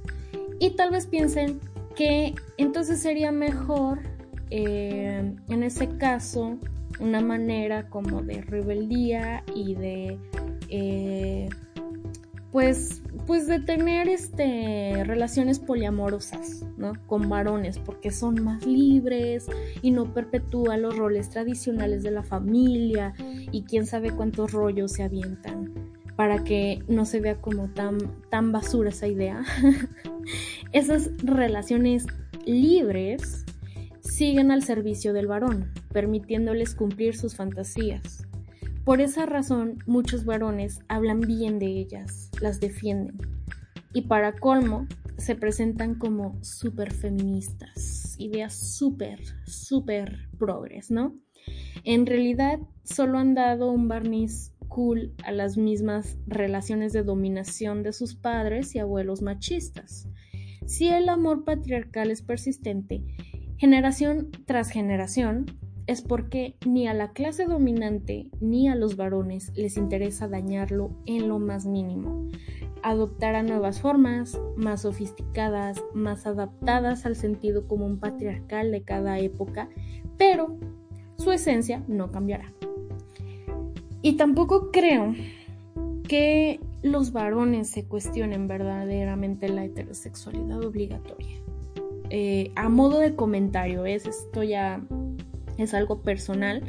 y 0.60 0.72
tal 0.72 0.92
vez 0.92 1.08
piensen 1.08 1.62
que 1.96 2.36
entonces 2.58 3.02
sería 3.02 3.32
mejor 3.32 4.00
eh, 4.50 5.34
en 5.48 5.64
ese 5.64 5.88
caso 5.98 6.58
una 7.00 7.22
manera 7.22 7.88
como 7.88 8.22
de 8.22 8.42
rebeldía 8.42 9.46
y 9.56 9.76
de 9.76 10.20
eh, 10.68 11.50
pues, 12.56 13.02
pues 13.28 13.48
de 13.48 13.60
tener 13.60 14.08
este, 14.08 15.04
relaciones 15.04 15.60
poliamorosas, 15.60 16.66
¿no? 16.78 16.94
Con 17.06 17.28
varones, 17.28 17.80
porque 17.80 18.12
son 18.12 18.42
más 18.46 18.66
libres 18.66 19.48
y 19.82 19.92
no 19.92 20.14
perpetúan 20.14 20.82
los 20.82 20.96
roles 20.96 21.30
tradicionales 21.32 22.02
de 22.02 22.12
la 22.12 22.24
familia 22.24 23.14
y 23.52 23.64
quién 23.64 23.86
sabe 23.86 24.12
cuántos 24.12 24.54
rollos 24.54 24.94
se 24.94 25.04
avientan 25.04 25.74
para 26.16 26.46
que 26.46 26.82
no 26.88 27.04
se 27.04 27.20
vea 27.20 27.36
como 27.42 27.68
tan, 27.68 27.98
tan 28.30 28.54
basura 28.54 28.92
esa 28.92 29.10
idea. 29.10 29.44
Esas 30.72 31.10
relaciones 31.26 32.06
libres 32.46 33.44
siguen 34.00 34.50
al 34.50 34.64
servicio 34.64 35.12
del 35.12 35.28
varón, 35.28 35.74
permitiéndoles 35.92 36.74
cumplir 36.74 37.18
sus 37.18 37.36
fantasías 37.36 38.26
Por 38.86 39.02
esa 39.02 39.26
razón, 39.26 39.80
muchos 39.86 40.24
varones 40.24 40.80
hablan 40.88 41.20
bien 41.20 41.60
de 41.60 41.66
ellas, 41.66 42.25
las 42.42 42.60
defienden. 42.60 43.18
Y 43.94 44.04
para 44.04 44.34
colmo, 44.34 44.88
se 45.18 45.36
presentan 45.36 45.96
como 45.96 46.38
súper 46.44 46.94
feministas, 46.94 48.16
ideas 48.20 48.54
súper, 48.54 49.22
súper 49.46 50.28
progres, 50.38 50.92
¿no? 50.92 51.16
En 51.84 52.06
realidad, 52.06 52.60
solo 52.84 53.18
han 53.20 53.34
dado 53.36 53.72
un 53.72 53.88
barniz 53.88 54.52
cool 54.68 55.14
a 55.24 55.32
las 55.32 55.58
mismas 55.58 56.18
relaciones 56.28 56.92
de 56.92 57.04
dominación 57.04 57.84
de 57.84 57.94
sus 57.94 58.16
padres 58.16 58.76
y 58.76 58.80
abuelos 58.80 59.22
machistas. 59.22 60.10
Si 60.66 60.88
el 60.88 61.10
amor 61.10 61.46
patriarcal 61.46 62.12
es 62.12 62.22
persistente, 62.22 63.04
generación 63.58 64.32
tras 64.46 64.70
generación, 64.70 65.46
es 65.88 66.02
porque 66.02 66.56
ni 66.66 66.88
a 66.88 66.94
la 66.94 67.12
clase 67.12 67.46
dominante 67.46 68.30
ni 68.40 68.68
a 68.68 68.76
los 68.76 68.96
varones 68.96 69.52
les 69.56 69.78
interesa 69.78 70.28
dañarlo 70.28 70.92
en 71.06 71.28
lo 71.28 71.40
más 71.40 71.66
mínimo. 71.66 72.28
Adoptará 72.82 73.44
nuevas 73.44 73.82
formas, 73.82 74.40
más 74.56 74.82
sofisticadas, 74.82 75.84
más 75.94 76.26
adaptadas 76.26 77.06
al 77.06 77.16
sentido 77.16 77.68
común 77.68 78.00
patriarcal 78.00 78.72
de 78.72 78.84
cada 78.84 79.20
época, 79.20 79.70
pero 80.18 80.58
su 81.18 81.32
esencia 81.32 81.84
no 81.88 82.12
cambiará. 82.12 82.52
Y 84.02 84.18
tampoco 84.18 84.72
creo 84.72 85.14
que 86.08 86.60
los 86.84 87.12
varones 87.12 87.70
se 87.70 87.86
cuestionen 87.86 88.48
verdaderamente 88.48 89.50
la 89.50 89.66
heterosexualidad 89.66 90.64
obligatoria. 90.64 91.38
Eh, 92.12 92.52
a 92.56 92.70
modo 92.70 93.00
de 93.00 93.16
comentario, 93.16 93.86
es 93.88 94.06
esto 94.06 94.44
ya 94.44 94.80
es 95.58 95.74
algo 95.74 96.02
personal. 96.02 96.64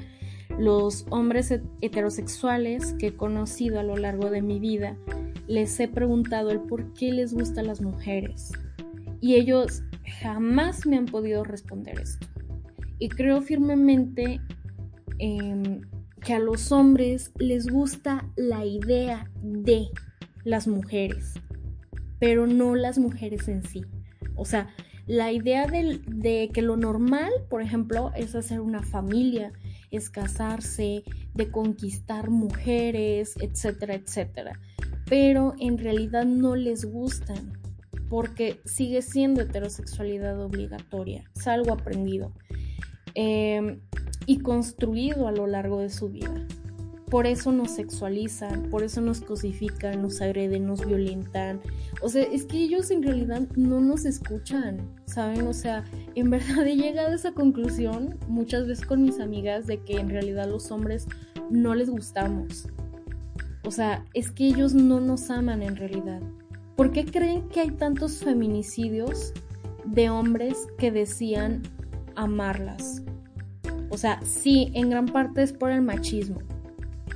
Los 0.58 1.06
hombres 1.10 1.52
heterosexuales 1.80 2.94
que 2.98 3.08
he 3.08 3.16
conocido 3.16 3.80
a 3.80 3.82
lo 3.82 3.96
largo 3.96 4.30
de 4.30 4.42
mi 4.42 4.58
vida, 4.58 4.96
les 5.46 5.78
he 5.80 5.88
preguntado 5.88 6.50
el 6.50 6.60
por 6.60 6.92
qué 6.94 7.12
les 7.12 7.34
gustan 7.34 7.66
las 7.66 7.80
mujeres. 7.80 8.52
Y 9.20 9.34
ellos 9.34 9.82
jamás 10.20 10.86
me 10.86 10.96
han 10.96 11.06
podido 11.06 11.44
responder 11.44 12.00
esto. 12.00 12.26
Y 12.98 13.08
creo 13.08 13.42
firmemente 13.42 14.40
em, 15.18 15.82
que 16.20 16.34
a 16.34 16.38
los 16.38 16.72
hombres 16.72 17.32
les 17.38 17.68
gusta 17.68 18.28
la 18.36 18.64
idea 18.64 19.30
de 19.42 19.88
las 20.44 20.66
mujeres, 20.66 21.34
pero 22.18 22.46
no 22.46 22.74
las 22.74 22.98
mujeres 22.98 23.48
en 23.48 23.62
sí. 23.62 23.84
O 24.34 24.44
sea, 24.44 24.68
la 25.06 25.30
idea 25.30 25.66
de, 25.66 26.50
que 26.52 26.62
lo 26.62 26.76
normal, 26.76 27.30
por 27.48 27.62
ejemplo, 27.62 28.10
es 28.16 28.34
hacer 28.34 28.60
una 28.60 28.82
familia, 28.82 29.52
es 29.90 30.10
casarse, 30.10 31.04
de 31.34 31.50
conquistar 31.50 32.30
mujeres, 32.30 33.34
etcétera, 33.40 33.94
etcétera. 33.94 34.58
Pero 35.08 35.54
en 35.60 35.78
realidad 35.78 36.24
no 36.24 36.56
les 36.56 36.84
gustan 36.84 37.52
porque 38.08 38.60
sigue 38.64 39.00
siendo 39.02 39.42
heterosexualidad 39.42 40.40
obligatoria, 40.40 41.24
es 41.36 41.46
algo 41.46 41.72
aprendido 41.72 42.32
em, 43.14 43.80
y 44.26 44.38
construido 44.38 45.28
a 45.28 45.32
lo 45.32 45.46
largo 45.46 45.80
de 45.80 45.90
su 45.90 46.08
vida. 46.08 46.46
Por 47.10 47.26
eso 47.28 47.52
nos 47.52 47.70
sexualizan, 47.70 48.64
por 48.68 48.82
eso 48.82 49.00
nos 49.00 49.20
cosifican, 49.20 50.02
nos 50.02 50.20
agreden, 50.20 50.66
nos 50.66 50.84
violentan. 50.84 51.60
O 52.02 52.08
sea, 52.08 52.24
es 52.24 52.46
que 52.46 52.58
ellos 52.58 52.90
en 52.90 53.04
realidad 53.04 53.42
no 53.54 53.80
nos 53.80 54.04
escuchan, 54.04 54.80
¿saben? 55.04 55.46
O 55.46 55.54
sea, 55.54 55.84
en 56.16 56.30
verdad 56.30 56.66
he 56.66 56.74
llegado 56.74 57.12
a 57.12 57.14
esa 57.14 57.30
conclusión 57.30 58.18
muchas 58.26 58.66
veces 58.66 58.84
con 58.84 59.02
mis 59.02 59.20
amigas 59.20 59.68
de 59.68 59.78
que 59.78 59.98
en 59.98 60.08
realidad 60.08 60.48
los 60.48 60.72
hombres 60.72 61.06
no 61.48 61.76
les 61.76 61.90
gustamos. 61.90 62.66
O 63.64 63.70
sea, 63.70 64.04
es 64.12 64.32
que 64.32 64.48
ellos 64.48 64.74
no 64.74 64.98
nos 64.98 65.30
aman 65.30 65.62
en 65.62 65.76
realidad. 65.76 66.20
¿Por 66.74 66.90
qué 66.90 67.04
creen 67.04 67.48
que 67.48 67.60
hay 67.60 67.70
tantos 67.70 68.18
feminicidios 68.18 69.32
de 69.84 70.10
hombres 70.10 70.66
que 70.76 70.90
decían 70.90 71.62
amarlas? 72.16 73.02
O 73.90 73.96
sea, 73.96 74.20
sí, 74.24 74.72
en 74.74 74.90
gran 74.90 75.06
parte 75.06 75.42
es 75.42 75.52
por 75.52 75.70
el 75.70 75.82
machismo 75.82 76.40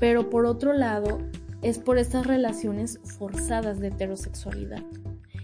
pero 0.00 0.30
por 0.30 0.46
otro 0.46 0.72
lado 0.72 1.18
es 1.62 1.78
por 1.78 1.98
estas 1.98 2.26
relaciones 2.26 2.98
forzadas 3.04 3.78
de 3.78 3.88
heterosexualidad. 3.88 4.82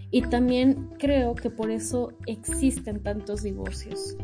Y 0.09 0.21
también 0.23 0.89
creo 0.97 1.35
que 1.35 1.49
por 1.49 1.69
eso 1.69 2.13
existen 2.25 3.03
tantos 3.03 3.43
divorcios, 3.43 4.15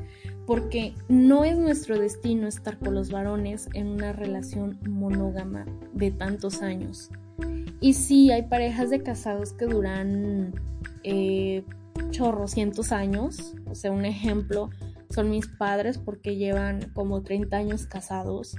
porque 0.48 0.96
no 1.08 1.43
es 1.43 1.58
nuestro 1.58 2.00
destino 2.00 2.48
estar 2.48 2.80
con 2.80 2.96
los 2.96 3.12
varones 3.12 3.69
en 3.74 3.88
una 3.88 4.12
relación 4.13 4.80
monógama 4.89 5.65
de 5.93 6.12
tantos 6.12 6.62
años. 6.62 7.12
Y 7.80 7.93
sí, 7.93 8.32
hay 8.32 8.43
parejas 8.43 8.89
de 8.89 9.04
casados 9.04 9.52
que 9.54 9.65
duran 9.65 10.54
eh, 11.04 11.63
chorrocientos 12.12 12.91
años, 12.91 13.54
o 13.69 13.76
sea, 13.76 13.91
un 13.91 14.06
ejemplo 14.06 14.69
son 15.10 15.30
mis 15.30 15.48
padres 15.48 16.00
porque 16.00 16.38
llevan 16.38 16.89
como 16.93 17.22
30 17.22 17.56
años 17.56 17.86
casados 17.86 18.56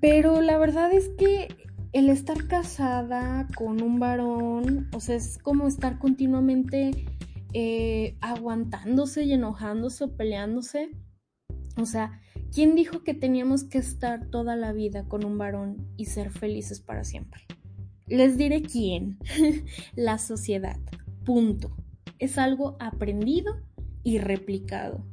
pero 0.00 0.40
la 0.40 0.58
verdad 0.58 0.92
es 0.92 1.08
que 1.18 1.48
el 1.92 2.08
estar 2.08 2.46
casada 2.46 3.48
con 3.56 3.82
un 3.82 3.98
varón, 3.98 4.88
o 4.94 5.00
sea, 5.00 5.16
es 5.16 5.38
como 5.38 5.66
estar 5.66 5.98
continuamente 5.98 7.06
eh, 7.52 8.16
aguantándose 8.20 9.24
y 9.24 9.32
enojándose 9.32 10.04
o 10.04 10.16
peleándose. 10.16 10.90
O 11.76 11.86
sea, 11.86 12.20
¿quién 12.52 12.76
dijo 12.76 13.02
que 13.02 13.14
teníamos 13.14 13.64
que 13.64 13.78
estar 13.78 14.28
toda 14.30 14.54
la 14.54 14.72
vida 14.72 15.04
con 15.08 15.24
un 15.24 15.36
varón 15.36 15.88
y 15.96 16.06
ser 16.06 16.30
felices 16.30 16.80
para 16.80 17.02
siempre? 17.02 17.42
Les 18.06 18.36
diré 18.36 18.62
quién. 18.62 19.18
la 19.96 20.18
sociedad. 20.18 20.78
Punto. 21.24 21.76
Es 22.18 22.38
algo 22.38 22.76
aprendido 22.78 23.56
y 24.04 24.18
replicado. 24.18 25.04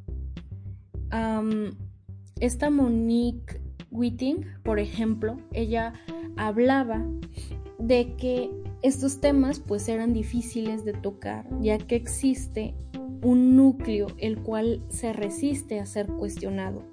Esta 2.39 2.69
Monique 2.69 3.61
Whiting, 3.91 4.45
por 4.63 4.79
ejemplo, 4.79 5.37
ella 5.53 5.93
hablaba 6.35 7.05
de 7.79 8.15
que 8.15 8.51
estos 8.81 9.19
temas 9.19 9.59
pues 9.59 9.87
eran 9.89 10.13
difíciles 10.13 10.85
de 10.85 10.93
tocar, 10.93 11.47
ya 11.61 11.77
que 11.77 11.95
existe 11.95 12.75
un 13.23 13.55
núcleo 13.55 14.07
el 14.17 14.39
cual 14.39 14.83
se 14.89 15.13
resiste 15.13 15.79
a 15.79 15.85
ser 15.85 16.07
cuestionado. 16.07 16.83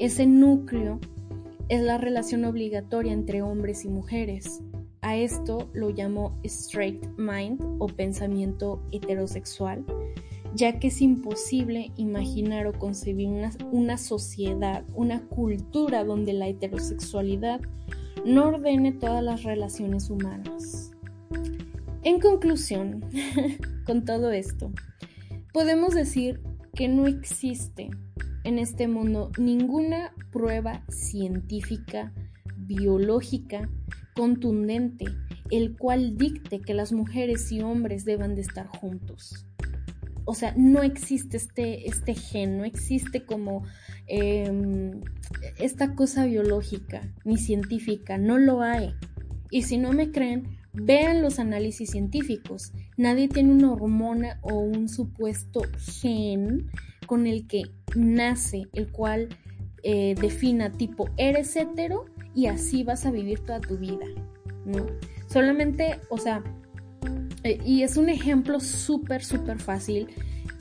Ese 0.00 0.26
núcleo 0.26 0.98
es 1.68 1.80
la 1.82 1.98
relación 1.98 2.44
obligatoria 2.44 3.12
entre 3.12 3.42
hombres 3.42 3.84
y 3.84 3.88
mujeres. 3.88 4.60
A 5.02 5.16
esto 5.16 5.68
lo 5.72 5.90
llamó 5.90 6.38
straight 6.42 7.06
mind 7.16 7.60
o 7.78 7.86
pensamiento 7.86 8.82
heterosexual, 8.90 9.84
ya 10.54 10.78
que 10.78 10.88
es 10.88 11.02
imposible 11.02 11.90
imaginar 11.96 12.66
o 12.66 12.72
concebir 12.72 13.28
una, 13.72 13.98
sociedad, 13.98 14.84
una 14.94 15.26
cultura 15.26 16.04
donde 16.04 16.32
la 16.32 16.46
heterosexualidad 16.46 17.60
no 18.24 18.48
ordene 18.48 18.92
todas 18.92 19.22
las 19.22 19.42
relaciones 19.42 20.10
humanas. 20.10 20.92
En 22.02 22.20
conclusión, 22.20 23.04
con 23.86 24.04
todo 24.04 24.30
esto, 24.30 24.70
podemos 25.52 25.94
decir 25.94 26.40
que 26.72 26.88
no 26.88 27.06
existe 27.06 27.90
en 28.44 28.58
este 28.58 28.86
mundo 28.86 29.32
ninguna 29.38 30.12
prueba 30.30 30.84
científica, 30.88 32.12
biológica, 32.56 33.68
contundente, 34.14 35.06
el 35.50 35.76
cual 35.76 36.16
dicte 36.16 36.60
que 36.60 36.74
las 36.74 36.92
mujeres 36.92 37.50
y 37.50 37.60
hombres 37.60 38.04
deban 38.04 38.34
de 38.34 38.42
estar 38.42 38.66
juntos 38.66 39.46
o 40.24 40.34
sea, 40.34 40.54
no 40.56 40.82
existe 40.82 41.36
este, 41.36 41.88
este 41.88 42.14
gen, 42.14 42.58
no 42.58 42.64
existe 42.64 43.24
como 43.24 43.64
em, 44.06 45.02
esta 45.58 45.94
cosa 45.94 46.24
biológica 46.26 47.02
ni 47.24 47.36
científica, 47.36 48.18
no 48.18 48.38
lo 48.38 48.62
hay. 48.62 48.94
Y 49.50 49.62
si 49.62 49.76
no 49.78 49.92
me 49.92 50.10
creen, 50.10 50.58
vean 50.72 51.22
los 51.22 51.38
análisis 51.38 51.90
científicos. 51.90 52.72
Nadie 52.96 53.28
tiene 53.28 53.52
una 53.52 53.72
hormona 53.72 54.38
o 54.42 54.58
un 54.58 54.88
supuesto 54.88 55.62
gen 55.78 56.70
con 57.06 57.26
el 57.26 57.46
que 57.46 57.64
nace, 57.94 58.66
el 58.72 58.90
cual 58.90 59.28
eh, 59.82 60.14
defina 60.20 60.72
tipo, 60.72 61.10
eres 61.16 61.54
hetero 61.56 62.06
y 62.34 62.46
así 62.46 62.82
vas 62.82 63.06
a 63.06 63.10
vivir 63.10 63.40
toda 63.40 63.60
tu 63.60 63.76
vida, 63.76 64.06
¿no? 64.64 64.86
Solamente, 65.28 66.00
o 66.08 66.18
sea, 66.18 66.42
y 67.44 67.82
es 67.82 67.96
un 67.96 68.08
ejemplo 68.08 68.58
súper, 68.60 69.22
súper 69.22 69.58
fácil. 69.58 70.08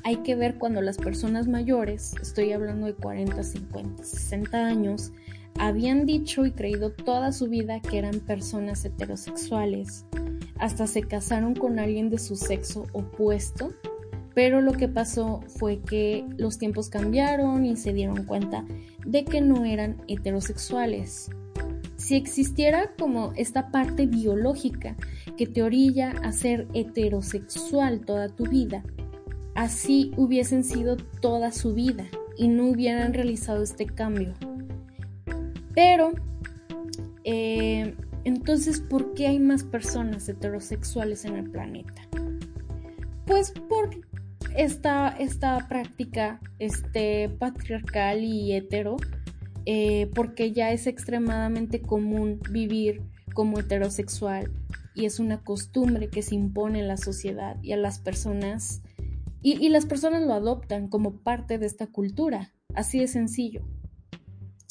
Hay 0.03 0.17
que 0.17 0.35
ver 0.35 0.57
cuando 0.57 0.81
las 0.81 0.97
personas 0.97 1.47
mayores, 1.47 2.13
estoy 2.21 2.51
hablando 2.51 2.87
de 2.87 2.93
40, 2.93 3.41
50, 3.41 4.03
60 4.03 4.65
años, 4.65 5.11
habían 5.57 6.05
dicho 6.05 6.45
y 6.45 6.51
creído 6.51 6.91
toda 6.91 7.31
su 7.31 7.47
vida 7.47 7.79
que 7.79 7.99
eran 7.99 8.19
personas 8.19 8.83
heterosexuales. 8.83 10.05
Hasta 10.57 10.87
se 10.87 11.03
casaron 11.03 11.55
con 11.55 11.79
alguien 11.79 12.09
de 12.09 12.19
su 12.19 12.35
sexo 12.35 12.85
opuesto 12.93 13.73
Pero 14.35 14.61
lo 14.61 14.73
que 14.73 14.87
pasó 14.87 15.41
fue 15.47 15.79
que 15.79 16.25
los 16.37 16.57
tiempos 16.57 16.89
cambiaron 16.89 17.65
y 17.65 17.75
se 17.75 17.93
dieron 17.93 18.25
cuenta 18.25 18.65
de 19.05 19.25
que 19.25 19.41
no 19.41 19.63
eran 19.63 19.97
heterosexuales. 20.07 21.29
Si 22.03 22.15
existiera 22.15 22.91
como 22.99 23.31
esta 23.37 23.71
parte 23.71 24.07
biológica 24.07 24.97
que 25.37 25.47
te 25.47 25.63
orilla 25.63 26.11
a 26.21 26.33
ser 26.33 26.67
heterosexual 26.73 28.01
toda 28.01 28.27
tu 28.27 28.45
vida, 28.45 28.83
así 29.55 30.11
hubiesen 30.17 30.65
sido 30.65 30.97
toda 30.97 31.53
su 31.53 31.73
vida 31.73 32.05
y 32.37 32.49
no 32.49 32.65
hubieran 32.65 33.13
realizado 33.13 33.63
este 33.63 33.85
cambio. 33.85 34.33
Pero, 35.73 36.11
eh, 37.23 37.95
entonces, 38.25 38.81
¿por 38.81 39.13
qué 39.13 39.27
hay 39.27 39.39
más 39.39 39.63
personas 39.63 40.27
heterosexuales 40.27 41.23
en 41.23 41.37
el 41.37 41.49
planeta? 41.49 42.01
Pues 43.25 43.51
por 43.69 43.91
esta, 44.57 45.07
esta 45.07 45.69
práctica 45.69 46.41
este, 46.59 47.29
patriarcal 47.29 48.25
y 48.25 48.51
hetero, 48.51 48.97
eh, 49.65 50.09
porque 50.13 50.51
ya 50.51 50.71
es 50.71 50.87
extremadamente 50.87 51.81
común 51.81 52.39
vivir 52.49 53.01
como 53.33 53.59
heterosexual 53.59 54.51
y 54.93 55.05
es 55.05 55.19
una 55.19 55.43
costumbre 55.43 56.09
que 56.09 56.21
se 56.21 56.35
impone 56.35 56.79
en 56.79 56.87
la 56.87 56.97
sociedad 56.97 57.57
y 57.61 57.71
a 57.71 57.77
las 57.77 57.99
personas, 57.99 58.81
y, 59.41 59.67
las 59.69 59.85
personas 59.85 60.23
lo 60.23 60.33
adoptan 60.33 60.87
como 60.87 61.17
parte 61.17 61.57
de 61.57 61.65
esta 61.65 61.87
cultura, 61.87 62.53
así 62.75 62.99
de 62.99 63.07
sencillo. 63.07 63.61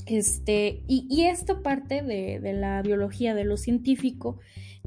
Este, 0.06 0.82
y, 0.86 1.24
esta 1.24 1.62
parte 1.62 2.02
de, 2.02 2.40
la 2.54 2.80
biología, 2.82 3.34
de 3.34 3.44
lo 3.44 3.56
científico, 3.56 4.38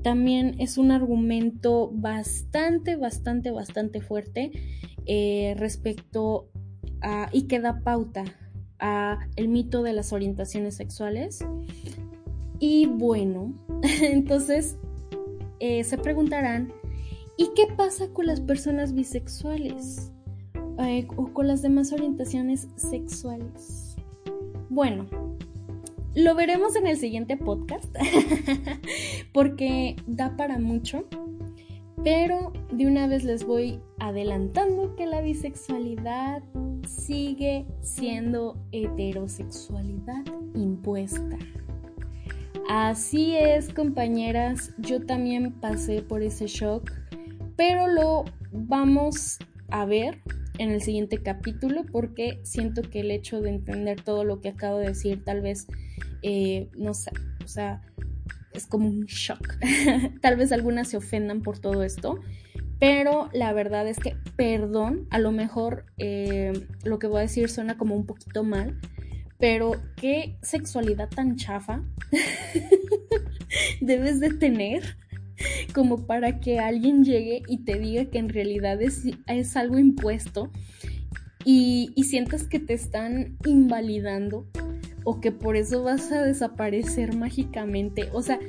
también 0.02 0.56
es 0.60 0.78
un 0.78 0.92
argumento 0.92 1.92
bastante, 1.94 2.96
bastante, 2.96 3.52
bastante 3.52 4.02
fuerte 4.02 4.52
eh, 5.06 5.56
respecto 5.58 6.50
a, 7.02 7.30
y 7.32 7.44
que 7.44 7.60
da 7.60 7.82
pauta 7.82 8.24
el 9.36 9.48
mito 9.48 9.84
de 9.84 9.94
las 9.94 10.14
orientaciones 10.14 10.76
sexuales. 10.76 11.46
Y 12.60 12.88
bueno, 12.88 13.54
entonces 14.02 14.78
eh, 15.60 15.84
se 15.84 15.98
preguntarán, 15.98 16.72
¿y 17.38 17.50
qué 17.56 17.68
pasa 17.76 18.10
con 18.10 18.28
las 18.28 18.42
personas 18.42 18.94
bisexuales? 18.94 20.12
Eh, 20.80 21.08
o 21.16 21.28
con 21.32 21.48
las 21.48 21.62
demás 21.62 21.94
orientaciones 21.94 22.68
sexuales. 22.76 23.96
Bueno, 24.70 25.06
lo 26.16 26.36
veremos 26.36 26.76
en 26.76 26.88
el 26.88 26.98
siguiente 26.98 27.38
podcast 27.38 27.94
porque 29.34 29.96
da 30.08 30.36
para 30.36 30.60
mucho. 30.60 31.06
Pero 32.04 32.54
de 32.72 32.86
una 32.86 33.08
vez 33.08 33.24
les 33.24 33.46
voy 33.46 33.80
adelantando 34.00 34.96
que 34.96 35.08
la 35.08 35.22
bisexualidad 35.22 36.44
sigue 36.86 37.66
siendo 37.82 38.58
heterosexualidad 38.72 40.24
impuesta. 40.54 41.38
Así 42.70 43.36
es, 43.36 43.72
compañeras, 43.74 44.74
yo 44.80 45.06
también 45.06 45.54
pasé 45.54 46.02
por 46.02 46.24
ese 46.24 46.48
shock, 46.48 46.92
pero 47.56 47.88
lo 47.88 48.26
vamos 48.52 49.38
a 49.70 49.86
ver 49.86 50.22
en 50.58 50.72
el 50.72 50.82
siguiente 50.82 51.22
capítulo 51.22 51.86
porque 51.92 52.40
siento 52.44 52.82
que 52.82 53.02
el 53.02 53.12
hecho 53.12 53.42
de 53.42 53.50
entender 53.50 54.02
todo 54.02 54.24
lo 54.24 54.42
que 54.42 54.50
acabo 54.50 54.80
de 54.80 54.88
decir 54.88 55.24
tal 55.24 55.42
vez, 55.42 55.68
eh, 56.24 56.70
no 56.76 56.94
sé, 56.94 57.12
o 57.44 57.48
sea, 57.48 57.82
es 58.54 58.66
como 58.66 58.88
un 58.88 59.06
shock. 59.06 59.60
tal 60.22 60.38
vez 60.38 60.52
algunas 60.52 60.88
se 60.88 60.98
ofendan 60.98 61.42
por 61.42 61.60
todo 61.60 61.84
esto, 61.84 62.20
pero 62.80 63.30
la 63.34 63.54
verdad 63.54 63.88
es 63.88 64.00
que, 64.00 64.16
perdón, 64.36 65.08
a 65.10 65.20
lo 65.20 65.32
mejor 65.32 65.86
eh, 65.98 66.68
lo 66.84 67.00
que 67.00 67.08
voy 67.08 67.20
a 67.20 67.22
decir 67.22 67.50
suena 67.50 67.78
como 67.78 67.96
un 67.96 68.06
poquito 68.06 68.44
mal, 68.44 68.80
pero 69.40 69.74
qué 69.96 70.38
sexualidad 70.42 71.10
tan 71.10 71.36
chafa 71.36 71.84
debes 73.82 74.20
de 74.20 74.30
tener 74.32 74.98
como 75.74 76.06
para 76.06 76.40
que 76.40 76.60
alguien 76.60 77.04
llegue 77.04 77.44
y 77.48 77.64
te 77.66 77.78
diga 77.78 78.06
que 78.06 78.18
en 78.18 78.30
realidad 78.30 78.82
es, 78.82 79.04
es 79.28 79.58
algo 79.58 79.78
impuesto 79.78 80.52
y, 81.44 81.92
y 81.96 82.04
sientas 82.06 82.44
que 82.44 82.60
te 82.60 82.74
están 82.74 83.38
invalidando 83.46 84.48
o 85.06 85.22
que 85.22 85.32
por 85.32 85.56
eso 85.56 85.84
vas 85.84 86.12
a 86.12 86.24
desaparecer 86.24 87.16
mágicamente. 87.16 88.10
O 88.12 88.22
sea, 88.22 88.40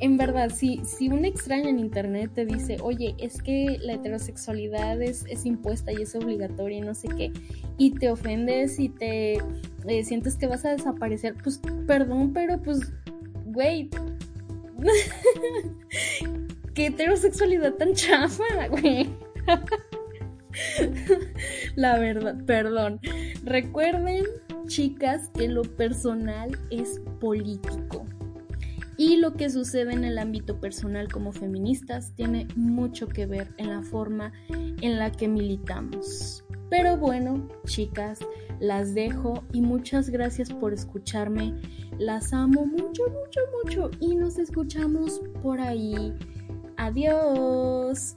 en 0.00 0.16
verdad, 0.16 0.50
si, 0.54 0.80
si 0.84 1.08
un 1.08 1.24
extraño 1.24 1.68
en 1.68 1.78
internet 1.78 2.30
te 2.34 2.44
dice, 2.44 2.78
oye, 2.82 3.14
es 3.18 3.42
que 3.42 3.78
la 3.80 3.94
heterosexualidad 3.94 5.00
es, 5.00 5.24
es 5.28 5.46
impuesta 5.46 5.92
y 5.92 6.02
es 6.02 6.14
obligatoria 6.14 6.78
y 6.78 6.80
no 6.80 6.94
sé 6.94 7.08
qué, 7.08 7.32
y 7.78 7.92
te 7.92 8.10
ofendes 8.10 8.78
y 8.78 8.88
te 8.88 9.38
eh, 9.86 10.04
sientes 10.04 10.36
que 10.36 10.46
vas 10.46 10.64
a 10.64 10.70
desaparecer, 10.70 11.34
pues 11.42 11.60
perdón, 11.86 12.32
pero 12.32 12.60
pues, 12.60 12.80
güey, 13.46 13.88
qué 16.74 16.86
heterosexualidad 16.86 17.74
tan 17.74 17.94
chafa, 17.94 18.68
güey. 18.68 19.08
La 21.76 21.98
verdad, 21.98 22.36
perdón. 22.46 23.00
Recuerden, 23.42 24.24
chicas, 24.66 25.28
que 25.34 25.48
lo 25.48 25.62
personal 25.62 26.56
es 26.70 27.00
político. 27.20 28.03
Y 28.96 29.16
lo 29.16 29.34
que 29.34 29.50
sucede 29.50 29.92
en 29.92 30.04
el 30.04 30.18
ámbito 30.18 30.60
personal 30.60 31.10
como 31.10 31.32
feministas 31.32 32.12
tiene 32.14 32.46
mucho 32.54 33.08
que 33.08 33.26
ver 33.26 33.52
en 33.56 33.70
la 33.70 33.82
forma 33.82 34.32
en 34.48 34.98
la 34.98 35.10
que 35.10 35.28
militamos. 35.28 36.44
Pero 36.70 36.96
bueno, 36.96 37.48
chicas, 37.66 38.20
las 38.60 38.94
dejo 38.94 39.44
y 39.52 39.60
muchas 39.60 40.10
gracias 40.10 40.50
por 40.50 40.72
escucharme. 40.72 41.54
Las 41.98 42.32
amo 42.32 42.66
mucho, 42.66 43.02
mucho, 43.04 43.40
mucho 43.64 43.90
y 44.00 44.16
nos 44.16 44.38
escuchamos 44.38 45.20
por 45.42 45.60
ahí. 45.60 46.12
Adiós. 46.76 48.16